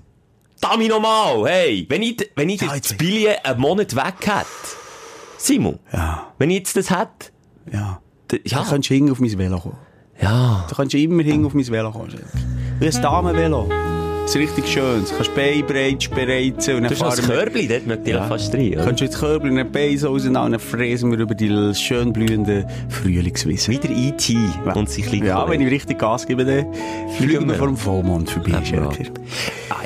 [0.61, 4.47] Dami nochmal, hey, wenn ich, wenn ich Ja, das jetzt- Billion einen Monat weg hätte,
[5.37, 7.31] Simon, Ja, wenn ich jetzt das hätte,
[7.71, 8.01] ja.
[8.33, 8.39] Ja.
[8.45, 9.77] ja, kannst du hinten auf mein Velo kommen.
[10.21, 12.13] ja, Da kannst du immer hinten auf mein Velo kommen.
[12.81, 13.69] Wie ein Damenvelo.
[14.23, 15.05] Das ist richtig schön.
[15.09, 18.25] Du kannst Bein breit spreizen und du hast noch wir- Körbli, dort möchte ich ja.
[18.27, 18.85] fast rein, oder?
[18.85, 22.13] Kannst du jetzt Körbel und ein Bein so auseinander, dann fräsen wir über die schön
[22.13, 23.71] blühenden Frühlingswiese.
[23.71, 24.37] Wieder E.T.
[24.75, 26.67] und sich Ja, wenn ich richtig Gas gebe, dann
[27.17, 27.55] fliegen wir wir.
[27.55, 28.91] vor dem Vollmond vorbei, Ja,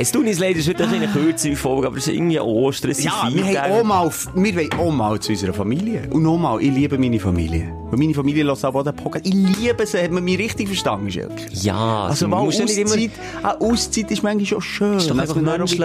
[0.00, 3.04] Ah, uns leid, es ist heute eine kürzere Folge, aber es ist irgendwie Ostern, es
[3.04, 6.08] Ja, wir, haben auch mal, wir wollen auch mal zu unserer Familie.
[6.10, 7.70] Und nochmal, ich liebe meine Familie.
[7.90, 9.26] Und meine Familie lässt aber auch den Podcast.
[9.26, 11.34] Ich liebe sie, hat man mich richtig verstanden, Schelker.
[11.52, 12.90] Ja, Also, mal nicht immer...
[12.92, 13.10] Auszeit,
[13.42, 14.96] eine Auszeit ist manchmal schon schön.
[14.96, 15.78] Ist doch einfach auch menschlich.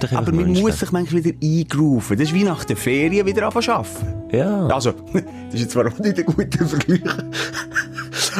[0.00, 0.62] wieder- aber man menschlich.
[0.62, 2.16] muss sich manchmal wieder eingrooven.
[2.16, 4.36] Das ist wie nach der Ferien wieder anfangen zu arbeiten.
[4.36, 4.66] Ja.
[4.68, 5.22] Also, das
[5.54, 7.00] ist jetzt zwar auch nicht ein guter Vergleich.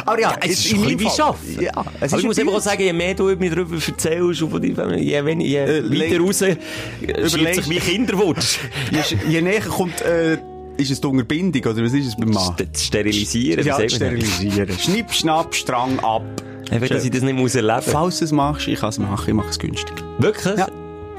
[0.06, 1.60] Aber ja, Es jetzt ist bisschen wie Arbeiten.
[1.62, 5.24] Ja, es Aber ich muss einfach auch sagen, je mehr du mir darüber erzählst, je,
[5.24, 8.58] wenn, je Äh, weiter raus, schiebt Überlegst- sich wie Kinderwunsch.
[8.90, 10.38] Je, je näher kommt, äh,
[10.76, 12.54] ist es die Unterbindung, oder was ist es beim Mann?
[12.56, 14.78] Das Sterilisieren, Ja, sterilisieren.
[14.78, 16.22] Schnipp, schnapp, Strang ab.
[16.70, 17.86] Einfach, dass ich das nicht muss erleben muss.
[17.92, 19.94] Falls du es machst, ich kann es machen, ich mache es günstig.
[20.18, 20.56] Wirklich?
[20.58, 20.68] Ja.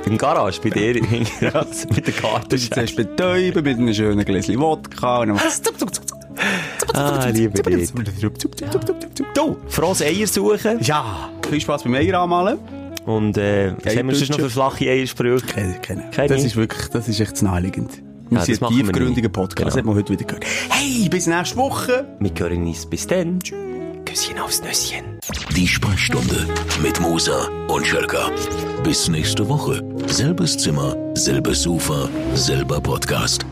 [0.06, 1.52] Im Garage, bei dir, mit der
[2.14, 2.48] Karte.
[2.48, 5.40] Du bist zuerst betäuben mit einem schönen Gläschen Wodka und dann
[6.94, 8.56] Ah, liebe zup.
[9.34, 10.80] Du, frohes Eier suchen.
[10.82, 12.58] Ja, viel Spaß beim Eier anmalen.
[13.06, 15.46] Und, äh, was haben wir sonst noch für flache Eiersprüche?
[15.46, 16.10] Keine, keine.
[16.12, 16.28] Keine?
[16.30, 18.02] Das ist wirklich, das ist echt naheliegend.
[18.30, 19.30] Wir Ja, sind das ein machen wir tiefgründiger.
[19.30, 19.56] Podcast.
[19.58, 19.66] Genau.
[19.70, 20.46] Das hat man heute wieder gehört.
[20.70, 22.06] Hey, bis nächste Woche.
[22.20, 23.40] Wir hören uns bis dann.
[23.40, 23.58] Tschüss.
[24.06, 25.20] Küsschen aufs Nüsschen.
[25.56, 26.46] Die Sprechstunde
[26.82, 28.30] mit Musa und Schelka.
[28.84, 29.84] Bis nächste Woche.
[30.08, 33.46] Selbes Zimmer, selbes Sofa, selber Podcast.